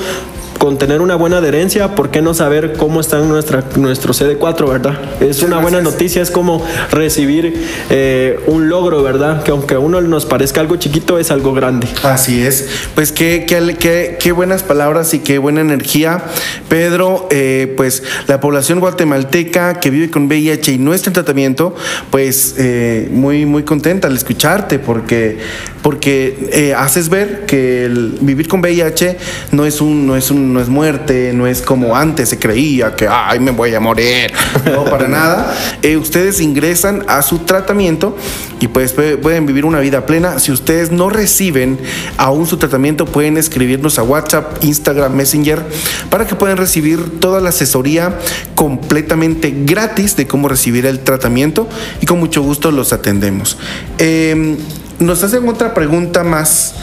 con 0.59 0.79
tener 0.79 1.01
una 1.01 1.17
buena 1.17 1.39
adherencia, 1.39 1.95
¿por 1.95 2.11
qué 2.11 2.23
no 2.23 2.35
saber 2.35 2.75
cómo 2.75 3.01
está 3.01 3.19
nuestra, 3.19 3.65
nuestro 3.77 4.13
CD4, 4.13 4.69
verdad? 4.69 4.99
Es 5.21 5.43
una 5.43 5.59
buena 5.59 5.81
noticia, 5.81 6.23
es 6.23 6.31
como 6.31 6.65
recibir 6.91 7.67
eh, 7.91 8.41
un 8.47 8.69
logro, 8.69 9.03
¿verdad? 9.03 9.36
Que 9.45 9.51
aunque 9.51 9.75
a 9.75 9.79
uno 9.79 10.01
nos 10.01 10.27
parezca 10.27 10.61
algo 10.61 10.77
chiquito, 10.77 11.19
es 11.19 11.31
algo 11.31 11.55
grande. 11.55 11.89
Así 12.03 12.43
es. 12.43 12.69
Pues 12.95 13.13
qué, 13.13 13.47
qué, 13.47 14.17
qué, 14.19 14.33
buenas 14.33 14.63
palabras 14.63 15.15
y 15.15 15.21
qué 15.21 15.39
buena 15.39 15.61
energía. 15.61 16.23
Pedro, 16.69 17.29
eh, 17.31 17.73
pues 17.77 18.03
la 18.27 18.41
población 18.41 18.81
guatemalteca 18.81 19.81
que 19.81 19.91
vive 19.91 20.11
con 20.11 20.27
VIH 20.27 20.73
y 20.73 20.79
no 20.79 20.95
está 20.95 21.11
en 21.11 21.15
tratamiento, 21.15 21.75
pues 22.11 22.55
eh, 22.59 23.09
muy, 23.11 23.47
muy 23.47 23.63
contenta 23.63 24.09
al 24.09 24.17
escucharte 24.17 24.79
porque, 24.79 25.39
porque 25.83 26.75
haces 26.77 27.09
ver 27.09 27.47
que 27.47 27.85
el 27.85 28.19
vivir 28.21 28.49
con 28.49 28.61
VIH 28.61 29.17
no 29.53 29.65
es 29.65 29.81
un, 29.81 30.07
no 30.07 30.17
es 30.17 30.31
un 30.31 30.53
no 30.53 30.61
es 30.61 30.69
muerte, 30.69 31.33
no 31.35 31.47
es 31.47 31.63
como 31.63 31.97
antes 31.97 32.29
se 32.29 32.39
creía 32.39 32.95
que, 32.95 33.07
ay, 33.09 33.41
me 33.41 33.51
voy 33.51 33.75
a 33.75 33.81
morir. 33.81 34.33
No, 34.65 34.85
para 34.85 35.09
nada. 35.09 35.55
Eh, 35.83 35.97
ustedes 35.97 36.41
ingresan 36.41 37.05
a 37.09 37.23
su 37.23 37.41
tratamiento 37.41 38.17
y 38.61 38.69
pues 38.69 38.95
pueden 39.27 39.45
vivir 39.45 39.65
una 39.65 39.81
vida 39.81 40.07
plena. 40.07 40.39
Si 40.39 40.53
ustedes 40.53 40.93
no 40.93 41.11
reciben 41.11 41.81
aún 42.17 42.47
su 42.47 42.59
tratamiento, 42.59 43.07
pueden 43.07 43.37
escribirnos 43.39 43.99
a 43.99 44.05
WhatsApp, 44.05 44.63
Instagram, 44.63 45.15
Messenger, 45.17 45.65
para 46.11 46.29
que 46.29 46.37
puedan 46.37 46.57
recibir 46.59 47.19
toda 47.19 47.41
la 47.41 47.49
asesoría 47.49 48.21
completamente 48.55 49.53
gratis 49.65 50.15
de 50.15 50.29
cómo 50.29 50.47
recibir 50.47 50.87
el 50.87 51.01
tratamiento 51.01 51.69
y 52.01 52.07
con 52.07 52.21
mucho 52.21 52.41
gusto 52.41 52.71
los 52.71 52.93
atendemos. 52.93 53.59
Em, 53.99 54.59
nos 55.01 55.25
hacen 55.25 55.49
otra 55.49 55.75
pregunta 55.75 56.23
más 56.23 56.77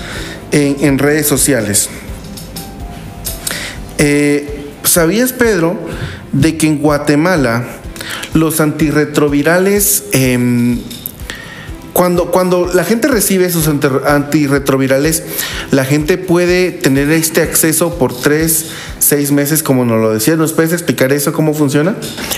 en, 0.51 0.99
redes 0.99 1.25
sociales. 1.25 1.87
Eh, 3.99 4.65
¿Sabías, 4.83 5.31
Pedro, 5.31 5.79
de 6.33 6.57
que 6.57 6.67
en 6.67 6.79
Guatemala 6.79 7.63
los 8.33 8.59
antirretrovirales 8.59 10.03
em, 10.11 10.79
cuando, 11.93 12.31
cuando 12.31 12.69
la 12.73 12.83
gente 12.83 13.07
recibe 13.07 13.45
esos 13.45 13.67
antirretrovirales, 13.67 15.23
la 15.71 15.85
gente 15.85 16.17
puede 16.17 16.71
tener 16.71 17.11
este 17.11 17.41
acceso 17.41 17.97
por 17.97 18.19
tres, 18.19 18.65
seis 19.03 19.31
meses, 19.31 19.63
como 19.63 19.85
nos 19.85 20.01
lo 20.01 20.13
decía. 20.13 20.35
¿Nos 20.35 20.53
puedes 20.53 20.73
explicar 20.73 21.11
eso, 21.11 21.33
cómo 21.33 21.53
funciona? 21.53 21.95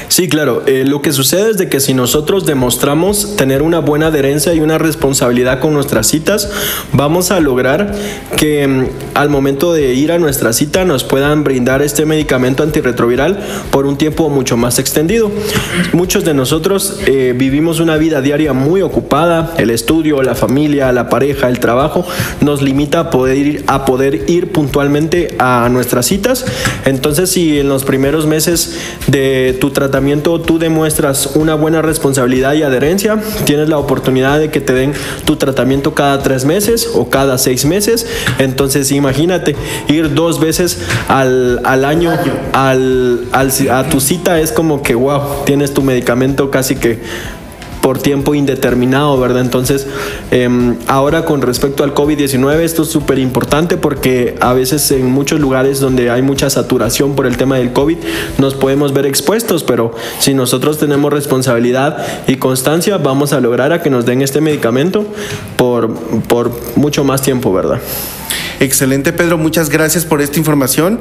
Sí, 0.10 0.28
claro. 0.28 0.63
Eh, 0.65 0.84
lo 0.86 1.01
que 1.01 1.12
sucede 1.12 1.51
es 1.51 1.58
de 1.58 1.69
que 1.69 1.80
si 1.80 1.93
nosotros 1.93 2.45
demostramos 2.45 3.36
tener 3.36 3.62
una 3.62 3.80
buena 3.80 4.08
adherencia 4.08 4.54
y 4.54 4.60
una 4.60 4.78
responsabilidad 4.78 5.60
con 5.60 5.73
nuestras 5.73 6.08
citas, 6.08 6.49
vamos 6.93 7.32
a 7.32 7.39
lograr 7.39 7.93
que 8.38 8.67
mm, 8.67 8.86
al 9.13 9.30
momento 9.30 9.73
de 9.73 9.93
ir 9.93 10.12
a 10.12 10.17
nuestra 10.17 10.54
cita 10.54 10.86
nos 10.86 11.04
puedan 11.04 11.43
brindar 11.43 11.82
este 11.82 12.06
medicamento 12.06 12.63
antirretroviral 12.63 13.39
por 13.71 13.86
un 13.86 13.97
tiempo 13.97 14.30
mucho 14.30 14.58
más 14.58 14.80
extendido. 14.80 15.32
Muchos 15.93 16.25
de 16.25 16.34
nosotros 16.34 16.99
eh, 17.06 17.34
vivimos 17.36 17.80
una 17.80 17.97
vida 17.97 18.21
diaria 18.21 18.54
muy 18.54 18.82
ocupada, 18.82 19.54
el 19.58 19.69
estudio, 19.69 20.21
la 20.23 20.36
familia, 20.36 20.91
la 20.91 21.10
pareja, 21.10 21.49
el 21.49 21.60
trabajo, 21.60 22.06
nos 22.41 22.62
limita 22.62 22.99
a 22.99 23.10
poder 23.10 23.38
ir, 23.38 23.63
a 23.67 23.86
poder 23.86 24.30
ir 24.30 24.51
puntualmente 24.51 25.36
a 25.39 25.69
nuestras 25.71 26.06
citas. 26.06 26.45
Entonces, 26.86 27.32
si 27.32 27.60
en 27.60 27.70
los 27.70 27.84
primeros 27.84 28.26
meses 28.26 28.78
de 29.08 29.58
tu 29.60 29.72
tratamiento 29.72 30.39
tú 30.41 30.60
demuestras 30.60 31.32
una 31.36 31.56
buena 31.56 31.82
responsabilidad 31.82 32.54
y 32.54 32.63
adherencia, 32.63 33.20
tienes 33.46 33.70
la 33.70 33.78
oportunidad 33.78 34.39
de 34.39 34.50
que 34.50 34.62
te 34.62 34.74
den 34.74 34.94
tu 35.26 35.36
tratamiento 35.36 35.94
cada 35.94 36.22
tres 36.22 36.46
meses 36.46 36.89
o 36.94 37.10
cada 37.10 37.38
seis 37.38 37.65
meses. 37.65 38.08
Entonces, 38.39 38.91
imagínate, 38.91 39.56
ir 39.88 40.13
dos 40.13 40.39
veces 40.39 40.80
al, 41.08 41.60
año 41.86 42.12
al, 42.54 43.28
a 43.34 43.84
tu 43.89 44.00
cita 44.00 44.39
es 44.39 44.52
como 44.52 44.82
que, 44.82 44.96
wow, 44.96 45.44
tienes 45.46 45.74
tu 45.74 45.82
medicamento 45.82 46.52
casi 46.52 46.76
que 46.76 47.00
por 47.86 48.00
tiempo 48.00 48.34
indeterminado, 48.34 49.15
¿verdad? 49.19 49.41
Entonces, 49.41 49.86
em, 50.32 50.76
ahora 50.88 51.24
con 51.24 51.43
respecto 51.43 51.84
al 51.84 51.93
COVID-19, 51.93 52.63
esto 52.63 52.82
es 52.82 52.88
súper 52.89 53.19
importante 53.19 53.78
porque 53.78 54.34
a 54.41 54.54
veces 54.54 54.89
en 54.89 55.12
muchos 55.12 55.39
lugares 55.39 55.80
donde 55.82 56.10
hay 56.10 56.24
mucha 56.24 56.50
saturación 56.50 57.15
por 57.15 57.28
el 57.28 57.38
tema 57.38 57.58
del 57.58 57.74
COVID, 57.74 57.98
nos 58.39 58.56
podemos 58.56 58.91
ver 58.91 59.06
expuestos, 59.06 59.62
pero 59.62 59.91
si 60.17 60.34
nosotros 60.34 60.80
tenemos 60.80 61.13
responsabilidad 61.13 62.04
y 62.26 62.38
constancia, 62.38 62.98
vamos 62.98 63.34
a 63.34 63.39
lograr 63.39 63.71
a 63.71 63.84
que 63.84 63.91
nos 63.91 64.04
den 64.04 64.24
este 64.24 64.41
medicamento 64.41 65.06
por, 65.56 65.93
por 66.28 66.50
mucho 66.76 67.04
más 67.04 67.21
tiempo, 67.21 67.54
¿verdad? 67.54 67.80
Excelente, 68.60 69.13
Pedro. 69.13 69.38
Muchas 69.38 69.70
gracias 69.70 70.06
por 70.06 70.22
esta 70.22 70.39
información. 70.39 71.00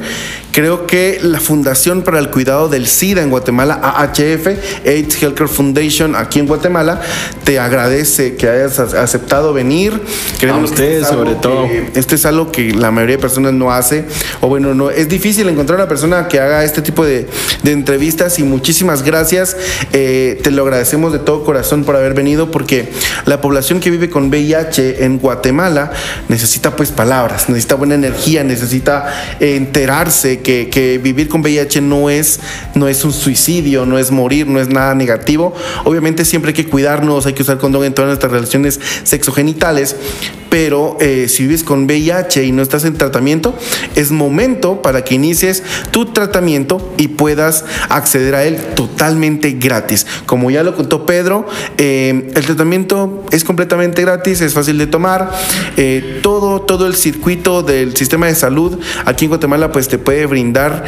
Creo 0.53 0.87
que 0.87 1.19
la 1.23 1.41
Fundación 1.41 2.03
para 2.03 2.19
el 2.19 2.31
Cuidado 2.31 2.69
del 2.69 2.87
SIDA 2.87 3.23
en 3.23 3.31
Guatemala, 3.31 3.81
AHF, 3.83 4.47
AIDS 4.87 5.23
Healthcare 5.23 5.49
Foundation, 5.49 6.15
aquí 6.17 6.39
en 6.39 6.47
Guatemala, 6.47 7.01
te 7.45 7.59
agradece 7.59 8.37
que 8.37 8.49
hayas 8.49 8.79
aceptado 8.79 9.53
venir. 9.53 10.01
a 10.49 10.57
ustedes, 10.57 11.07
sobre 11.09 11.35
todo. 11.35 11.67
Este 11.95 12.15
es 12.17 12.27
algo 12.27 12.51
que 12.51 12.73
la 12.73 12.91
mayoría 12.91 13.17
de 13.17 13.23
personas 13.23 13.53
no 13.53 13.73
hace. 13.73 14.05
O 14.41 14.49
bueno, 14.49 14.75
no 14.75 14.91
es 14.91 15.09
difícil 15.09 15.49
encontrar 15.49 15.79
una 15.79 15.89
persona 15.89 16.29
que 16.29 16.41
haga 16.41 16.65
este 16.65 16.83
tipo 16.83 17.05
de, 17.05 17.27
entrevistas 17.65 18.39
y 18.39 18.43
muchísimas 18.43 19.03
gracias. 19.03 19.57
Eh, 19.93 20.41
te 20.43 20.51
lo 20.51 20.63
agradecemos 20.63 21.13
de 21.13 21.19
todo 21.19 21.45
corazón 21.45 21.85
por 21.85 21.97
haber 21.97 22.15
venido 22.15 22.51
porque 22.51 22.89
la 23.27 23.41
población 23.41 23.81
que 23.81 23.91
vive 23.91 24.11
con 24.11 24.29
VIH 24.29 25.05
en 25.05 25.19
Guatemala 25.19 25.93
necesita 26.29 26.77
pues 26.77 26.91
palabras 26.91 27.44
necesita 27.49 27.75
buena 27.75 27.95
energía, 27.95 28.45
necesita 28.45 29.37
enterarse 29.41 30.41
que, 30.41 31.01
vivir 31.03 31.29
con 31.29 31.41
VIH 31.41 31.81
no 31.81 32.11
es, 32.11 32.41
no 32.75 32.89
es 32.89 33.05
un 33.05 33.13
suicidio, 33.13 33.87
no 33.87 33.99
es 33.99 34.11
morir, 34.11 34.47
no 34.47 34.61
es 34.61 34.69
nada 34.69 34.95
negativo. 34.95 35.55
Obviamente 35.85 36.25
siempre 36.25 36.51
hay 36.51 36.55
que 36.55 36.67
cuidarnos, 36.67 37.27
hay 37.27 37.33
que 37.33 37.43
usar 37.43 37.59
condón 37.59 37.85
en 37.85 37.95
todas 37.95 38.09
nuestras 38.09 38.33
relaciones 38.33 38.81
sexogenitales, 39.03 39.97
pero 40.49 40.97
eh, 41.01 41.27
si 41.29 41.43
vives 41.45 41.65
con 41.65 41.85
VIH 41.85 42.45
y 42.45 42.53
no 42.53 42.63
estás 42.63 42.85
en 42.85 42.95
tratamiento, 42.95 43.55
es 43.97 44.13
momento 44.13 44.83
para 44.83 45.03
que 45.03 45.17
inicies 45.17 45.63
tu 45.91 46.07
tratamiento 46.07 46.95
y 46.97 47.09
puedas 47.09 47.65
acceder 47.89 48.35
a 48.35 48.45
él 48.45 48.57
totalmente 48.77 49.53
gratis. 49.53 50.07
Como 50.27 50.51
ya 50.51 50.63
lo 50.63 50.77
contó 50.77 51.07
Pedro, 51.07 51.47
eh, 51.77 52.31
el 52.35 52.45
tratamiento 52.45 53.25
es 53.33 53.43
completamente 53.43 54.03
gratis, 54.03 54.41
es 54.41 54.55
fácil 54.55 54.79
de 54.79 54.87
tomar, 54.87 55.33
eh, 55.77 56.21
todo, 56.23 56.61
todo 56.61 56.87
el 56.87 56.95
circuito 56.95 57.34
del 57.37 57.97
sistema 57.97 58.27
de 58.27 58.35
salud 58.35 58.79
aquí 59.05 59.27
en 59.27 59.31
Guatemala 59.31 59.73
pues 59.73 59.89
te 59.89 59.99
puede 59.99 60.27
brindar 60.27 60.85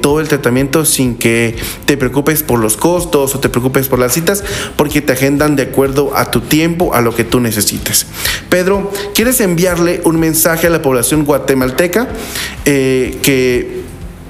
todo 0.00 0.20
el 0.20 0.28
tratamiento 0.28 0.84
sin 0.84 1.16
que 1.16 1.56
te 1.84 1.96
preocupes 1.96 2.42
por 2.42 2.58
los 2.58 2.76
costos 2.76 3.34
o 3.34 3.40
te 3.40 3.48
preocupes 3.48 3.88
por 3.88 3.98
las 3.98 4.12
citas, 4.12 4.44
porque 4.76 5.00
te 5.00 5.12
agendan 5.12 5.56
de 5.56 5.64
acuerdo 5.64 6.16
a 6.16 6.30
tu 6.30 6.40
tiempo, 6.40 6.94
a 6.94 7.00
lo 7.00 7.14
que 7.14 7.24
tú 7.24 7.40
necesites. 7.40 8.06
Pedro, 8.48 8.90
¿Quieres 9.14 9.40
enviarle 9.40 10.00
un 10.04 10.18
mensaje 10.18 10.66
a 10.66 10.70
la 10.70 10.82
población 10.82 11.24
guatemalteca 11.24 12.08
eh, 12.64 13.18
que 13.22 13.82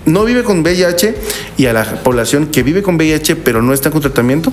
no 0.06 0.24
vive 0.24 0.42
con 0.42 0.60
VIH 0.62 1.14
y 1.58 1.66
a 1.66 1.72
la 1.72 2.02
población 2.02 2.46
que 2.46 2.62
vive 2.62 2.82
con 2.82 2.96
VIH 2.96 3.36
pero 3.36 3.62
no 3.62 3.72
está 3.72 3.90
con 3.90 4.00
tratamiento? 4.00 4.52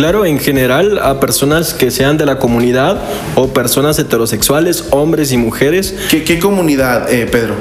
Claro, 0.00 0.24
en 0.24 0.38
general 0.38 0.98
a 0.98 1.20
personas 1.20 1.74
que 1.74 1.90
sean 1.90 2.16
de 2.16 2.24
la 2.24 2.38
comunidad 2.38 3.02
o 3.34 3.48
personas 3.48 3.98
heterosexuales, 3.98 4.86
hombres 4.92 5.30
y 5.30 5.36
mujeres. 5.36 5.94
¿Qué, 6.08 6.38
comunidad, 6.38 7.12
eh, 7.12 7.26
Pedro? 7.26 7.54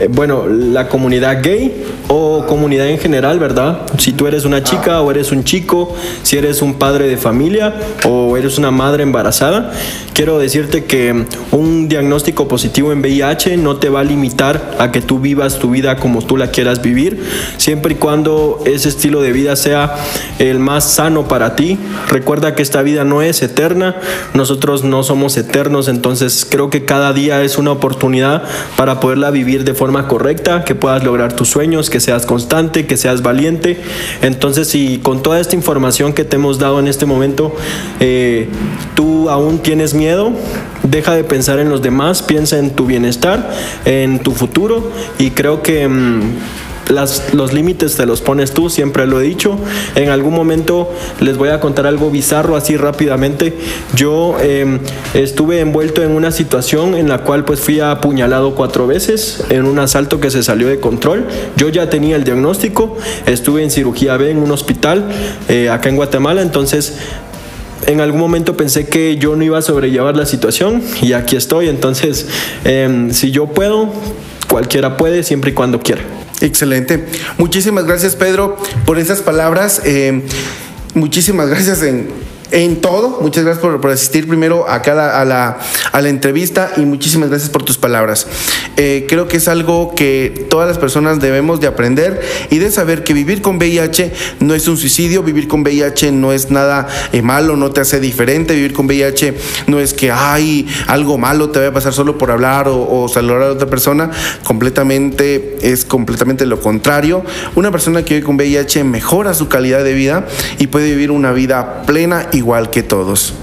Eh, 0.00 0.08
bueno, 0.10 0.46
la 0.48 0.88
comunidad 0.88 1.42
gay 1.42 1.84
o 2.08 2.46
comunidad 2.46 2.88
en 2.88 2.98
general, 2.98 3.38
¿verdad? 3.38 3.82
Si 3.98 4.12
tú 4.12 4.26
eres 4.26 4.46
una 4.46 4.62
chica 4.62 5.02
o 5.02 5.10
eres 5.10 5.30
un 5.30 5.44
chico, 5.44 5.94
si 6.22 6.38
eres 6.38 6.62
un 6.62 6.74
padre 6.74 7.06
de 7.06 7.18
familia 7.18 7.74
o 8.08 8.38
eres 8.38 8.56
una 8.56 8.70
madre 8.70 9.02
embarazada, 9.02 9.72
quiero 10.14 10.38
decirte 10.38 10.84
que 10.84 11.26
un 11.52 11.88
diagnóstico 11.88 12.48
positivo 12.48 12.92
en 12.92 13.00
VIH 13.00 13.58
no 13.58 13.76
te 13.76 13.90
va 13.90 14.00
a 14.00 14.04
limitar 14.04 14.76
a 14.78 14.90
que 14.90 15.02
tú 15.02 15.20
vivas 15.20 15.58
tu 15.58 15.70
vida 15.70 15.96
como 15.96 16.24
tú 16.24 16.38
la 16.38 16.50
quieras 16.50 16.80
vivir, 16.80 17.22
siempre 17.58 17.92
y 17.92 17.96
cuando 17.96 18.62
ese 18.64 18.88
estilo 18.88 19.20
de 19.20 19.32
vida 19.32 19.54
sea 19.54 19.96
el 20.38 20.60
más 20.60 20.84
sano 20.84 21.28
para 21.28 21.56
ti. 21.56 21.78
Recuerda 22.08 22.54
que 22.54 22.62
esta 22.62 22.80
vida 22.80 23.04
no 23.04 23.20
es 23.20 23.42
eterna, 23.42 23.96
nosotros 24.32 24.82
no 24.82 25.02
somos 25.02 25.36
eternos, 25.36 25.88
entonces 25.88 26.46
creo 26.48 26.70
que 26.70 26.86
cada 26.86 27.12
día 27.12 27.42
es 27.42 27.58
una 27.58 27.72
oportunidad 27.72 28.44
para 28.76 28.98
poderla 28.98 29.30
vivir 29.30 29.64
de 29.64 29.74
forma 29.74 29.89
correcta, 30.08 30.64
que 30.64 30.74
puedas 30.74 31.04
lograr 31.04 31.34
tus 31.34 31.48
sueños, 31.48 31.90
que 31.90 32.00
seas 32.00 32.26
constante, 32.26 32.86
que 32.86 32.96
seas 32.96 33.22
valiente. 33.22 33.80
Entonces, 34.22 34.68
si 34.68 34.98
con 34.98 35.22
toda 35.22 35.40
esta 35.40 35.56
información 35.56 36.12
que 36.12 36.24
te 36.24 36.36
hemos 36.36 36.58
dado 36.58 36.78
en 36.78 36.88
este 36.88 37.06
momento, 37.06 37.54
eh, 38.00 38.48
tú 38.94 39.30
aún 39.30 39.58
tienes 39.58 39.94
miedo, 39.94 40.32
deja 40.82 41.14
de 41.14 41.24
pensar 41.24 41.58
en 41.58 41.68
los 41.68 41.82
demás, 41.82 42.22
piensa 42.22 42.58
en 42.58 42.70
tu 42.70 42.86
bienestar, 42.86 43.50
en 43.84 44.18
tu 44.20 44.32
futuro 44.32 44.90
y 45.18 45.30
creo 45.30 45.62
que... 45.62 45.88
Los 46.90 47.52
límites 47.52 47.96
te 47.96 48.06
los 48.06 48.20
pones 48.20 48.52
tú, 48.52 48.70
siempre 48.70 49.06
lo 49.06 49.20
he 49.20 49.24
dicho. 49.24 49.56
En 49.94 50.10
algún 50.10 50.34
momento 50.34 50.90
les 51.20 51.36
voy 51.36 51.50
a 51.50 51.60
contar 51.60 51.86
algo 51.86 52.10
bizarro 52.10 52.56
así 52.56 52.76
rápidamente. 52.76 53.56
Yo 53.94 54.36
em, 54.40 54.80
estuve 55.14 55.60
envuelto 55.60 56.02
en 56.02 56.10
una 56.10 56.32
situación 56.32 56.94
en 56.94 57.08
la 57.08 57.18
cual 57.18 57.44
pues 57.44 57.60
fui 57.60 57.80
apuñalado 57.80 58.54
cuatro 58.54 58.86
veces 58.86 59.44
en 59.50 59.66
un 59.66 59.78
asalto 59.78 60.20
que 60.20 60.30
se 60.30 60.42
salió 60.42 60.68
de 60.68 60.80
control. 60.80 61.26
Yo 61.56 61.68
ya 61.68 61.90
tenía 61.90 62.16
el 62.16 62.24
diagnóstico, 62.24 62.96
estuve 63.26 63.62
en 63.62 63.70
cirugía 63.70 64.16
B 64.16 64.30
en 64.30 64.38
un 64.38 64.50
hospital 64.50 65.08
eh, 65.48 65.70
acá 65.70 65.88
en 65.88 65.96
Guatemala, 65.96 66.42
entonces 66.42 66.94
en 67.86 68.00
algún 68.00 68.20
momento 68.20 68.56
pensé 68.56 68.88
que 68.88 69.16
yo 69.16 69.36
no 69.36 69.44
iba 69.44 69.58
a 69.58 69.62
sobrellevar 69.62 70.16
la 70.16 70.26
situación 70.26 70.82
y 71.00 71.12
aquí 71.12 71.36
estoy. 71.36 71.68
Entonces, 71.68 72.26
em, 72.64 73.10
si 73.12 73.30
yo 73.30 73.46
puedo, 73.46 73.88
cualquiera 74.48 74.96
puede, 74.96 75.22
siempre 75.22 75.52
y 75.52 75.54
cuando 75.54 75.80
quiera. 75.80 76.02
Excelente. 76.40 77.04
Muchísimas 77.38 77.84
gracias, 77.84 78.16
Pedro, 78.16 78.56
por 78.86 78.98
esas 78.98 79.20
palabras. 79.20 79.82
Eh, 79.84 80.22
muchísimas 80.94 81.48
gracias 81.48 81.82
en 81.82 82.08
en 82.50 82.80
todo. 82.80 83.20
Muchas 83.20 83.44
gracias 83.44 83.62
por, 83.62 83.90
asistir 83.90 84.28
primero 84.28 84.68
acá 84.68 84.92
a 85.20 85.24
la, 85.24 85.58
a 85.92 86.00
la, 86.00 86.08
entrevista 86.08 86.72
y 86.76 86.80
muchísimas 86.82 87.28
gracias 87.30 87.50
por 87.50 87.64
tus 87.64 87.78
palabras. 87.78 88.26
Eh, 88.76 89.06
creo 89.08 89.28
que 89.28 89.36
es 89.36 89.48
algo 89.48 89.94
que 89.94 90.46
todas 90.48 90.68
las 90.68 90.78
personas 90.78 91.20
debemos 91.20 91.60
de 91.60 91.66
aprender 91.66 92.20
y 92.50 92.58
de 92.58 92.70
saber 92.70 93.04
que 93.04 93.14
vivir 93.14 93.42
con 93.42 93.56
VIH 93.56 94.12
no 94.40 94.54
es 94.54 94.66
un 94.68 94.76
suicidio, 94.76 95.22
vivir 95.22 95.48
con 95.48 95.62
VIH 95.62 96.12
no 96.12 96.32
es 96.32 96.50
nada 96.50 96.88
eh, 97.12 97.22
malo, 97.22 97.56
no 97.56 97.70
te 97.70 97.80
hace 97.80 98.00
diferente, 98.00 98.54
vivir 98.54 98.72
con 98.72 98.86
VIH 98.86 99.34
no 99.66 99.80
es 99.80 99.94
que 99.94 100.10
hay 100.10 100.66
algo 100.86 101.18
malo 101.18 101.50
te 101.50 101.58
vaya 101.58 101.70
a 101.70 101.74
pasar 101.74 101.92
solo 101.92 102.18
por 102.18 102.30
hablar 102.30 102.68
o, 102.68 103.02
o 103.02 103.08
saludar 103.08 103.42
a 103.42 103.52
otra 103.52 103.68
persona, 103.68 104.10
completamente 104.44 105.58
es 105.62 105.84
completamente 105.84 106.46
lo 106.46 106.60
contrario. 106.60 107.24
Una 107.54 107.70
persona 107.70 108.04
que 108.04 108.14
vive 108.14 108.26
con 108.26 108.36
VIH 108.36 108.84
mejora 108.84 109.34
su 109.34 109.48
calidad 109.48 109.84
de 109.84 109.94
vida 109.94 110.26
y 110.58 110.68
puede 110.68 110.90
vivir 110.90 111.10
una 111.10 111.32
vida 111.32 111.82
plena 111.82 112.28
y 112.32 112.39
igual 112.40 112.70
que 112.70 112.82
todos. 112.82 113.34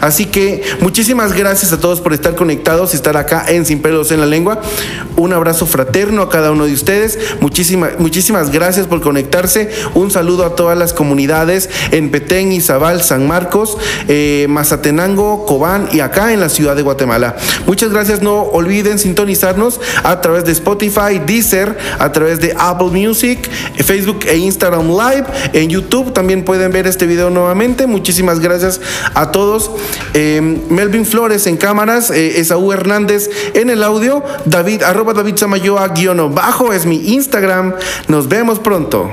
Así 0.00 0.26
que 0.26 0.62
muchísimas 0.80 1.32
gracias 1.32 1.72
a 1.72 1.80
todos 1.80 2.00
por 2.00 2.12
estar 2.12 2.34
conectados 2.34 2.92
y 2.92 2.96
estar 2.96 3.16
acá 3.16 3.44
en 3.48 3.66
Sin 3.66 3.80
Pelos 3.80 4.10
en 4.12 4.20
la 4.20 4.26
Lengua. 4.26 4.60
Un 5.16 5.32
abrazo 5.32 5.66
fraterno 5.66 6.22
a 6.22 6.28
cada 6.28 6.52
uno 6.52 6.66
de 6.66 6.72
ustedes. 6.72 7.18
Muchísimas, 7.40 7.98
muchísimas 7.98 8.50
gracias 8.50 8.86
por 8.86 9.00
conectarse. 9.00 9.70
Un 9.94 10.10
saludo 10.10 10.44
a 10.44 10.54
todas 10.54 10.78
las 10.78 10.92
comunidades 10.92 11.68
en 11.90 12.10
Petén, 12.10 12.52
Izabal, 12.52 13.02
San 13.02 13.26
Marcos, 13.26 13.76
eh, 14.08 14.46
Mazatenango, 14.48 15.46
Cobán 15.46 15.88
y 15.92 16.00
acá 16.00 16.32
en 16.32 16.40
la 16.40 16.48
ciudad 16.48 16.76
de 16.76 16.82
Guatemala. 16.82 17.36
Muchas 17.66 17.90
gracias. 17.90 18.22
No 18.22 18.42
olviden 18.42 18.98
sintonizarnos 18.98 19.80
a 20.02 20.20
través 20.20 20.44
de 20.44 20.52
Spotify, 20.52 21.20
Deezer, 21.24 21.76
a 21.98 22.12
través 22.12 22.40
de 22.40 22.54
Apple 22.56 22.88
Music, 22.88 23.48
Facebook 23.84 24.20
e 24.26 24.36
Instagram 24.36 24.88
Live. 24.88 25.24
En 25.52 25.68
YouTube 25.68 26.12
también 26.12 26.44
pueden 26.44 26.72
ver 26.72 26.86
este 26.86 27.06
video 27.06 27.30
nuevamente. 27.30 27.86
Muchísimas 27.86 28.40
gracias 28.40 28.80
a 29.14 29.30
todos. 29.30 29.70
Eh, 30.14 30.40
Melvin 30.68 31.06
Flores 31.06 31.46
en 31.46 31.56
cámaras, 31.56 32.10
eh, 32.10 32.40
Esaú 32.40 32.72
Hernández 32.72 33.30
en 33.54 33.70
el 33.70 33.82
audio, 33.82 34.22
David, 34.44 34.82
arroba 34.82 35.12
David 35.12 35.36
Samayoa 35.36 35.88
guion 35.88 36.34
bajo 36.34 36.72
es 36.72 36.86
mi 36.86 37.14
Instagram. 37.14 37.74
Nos 38.08 38.28
vemos 38.28 38.58
pronto. 38.58 39.10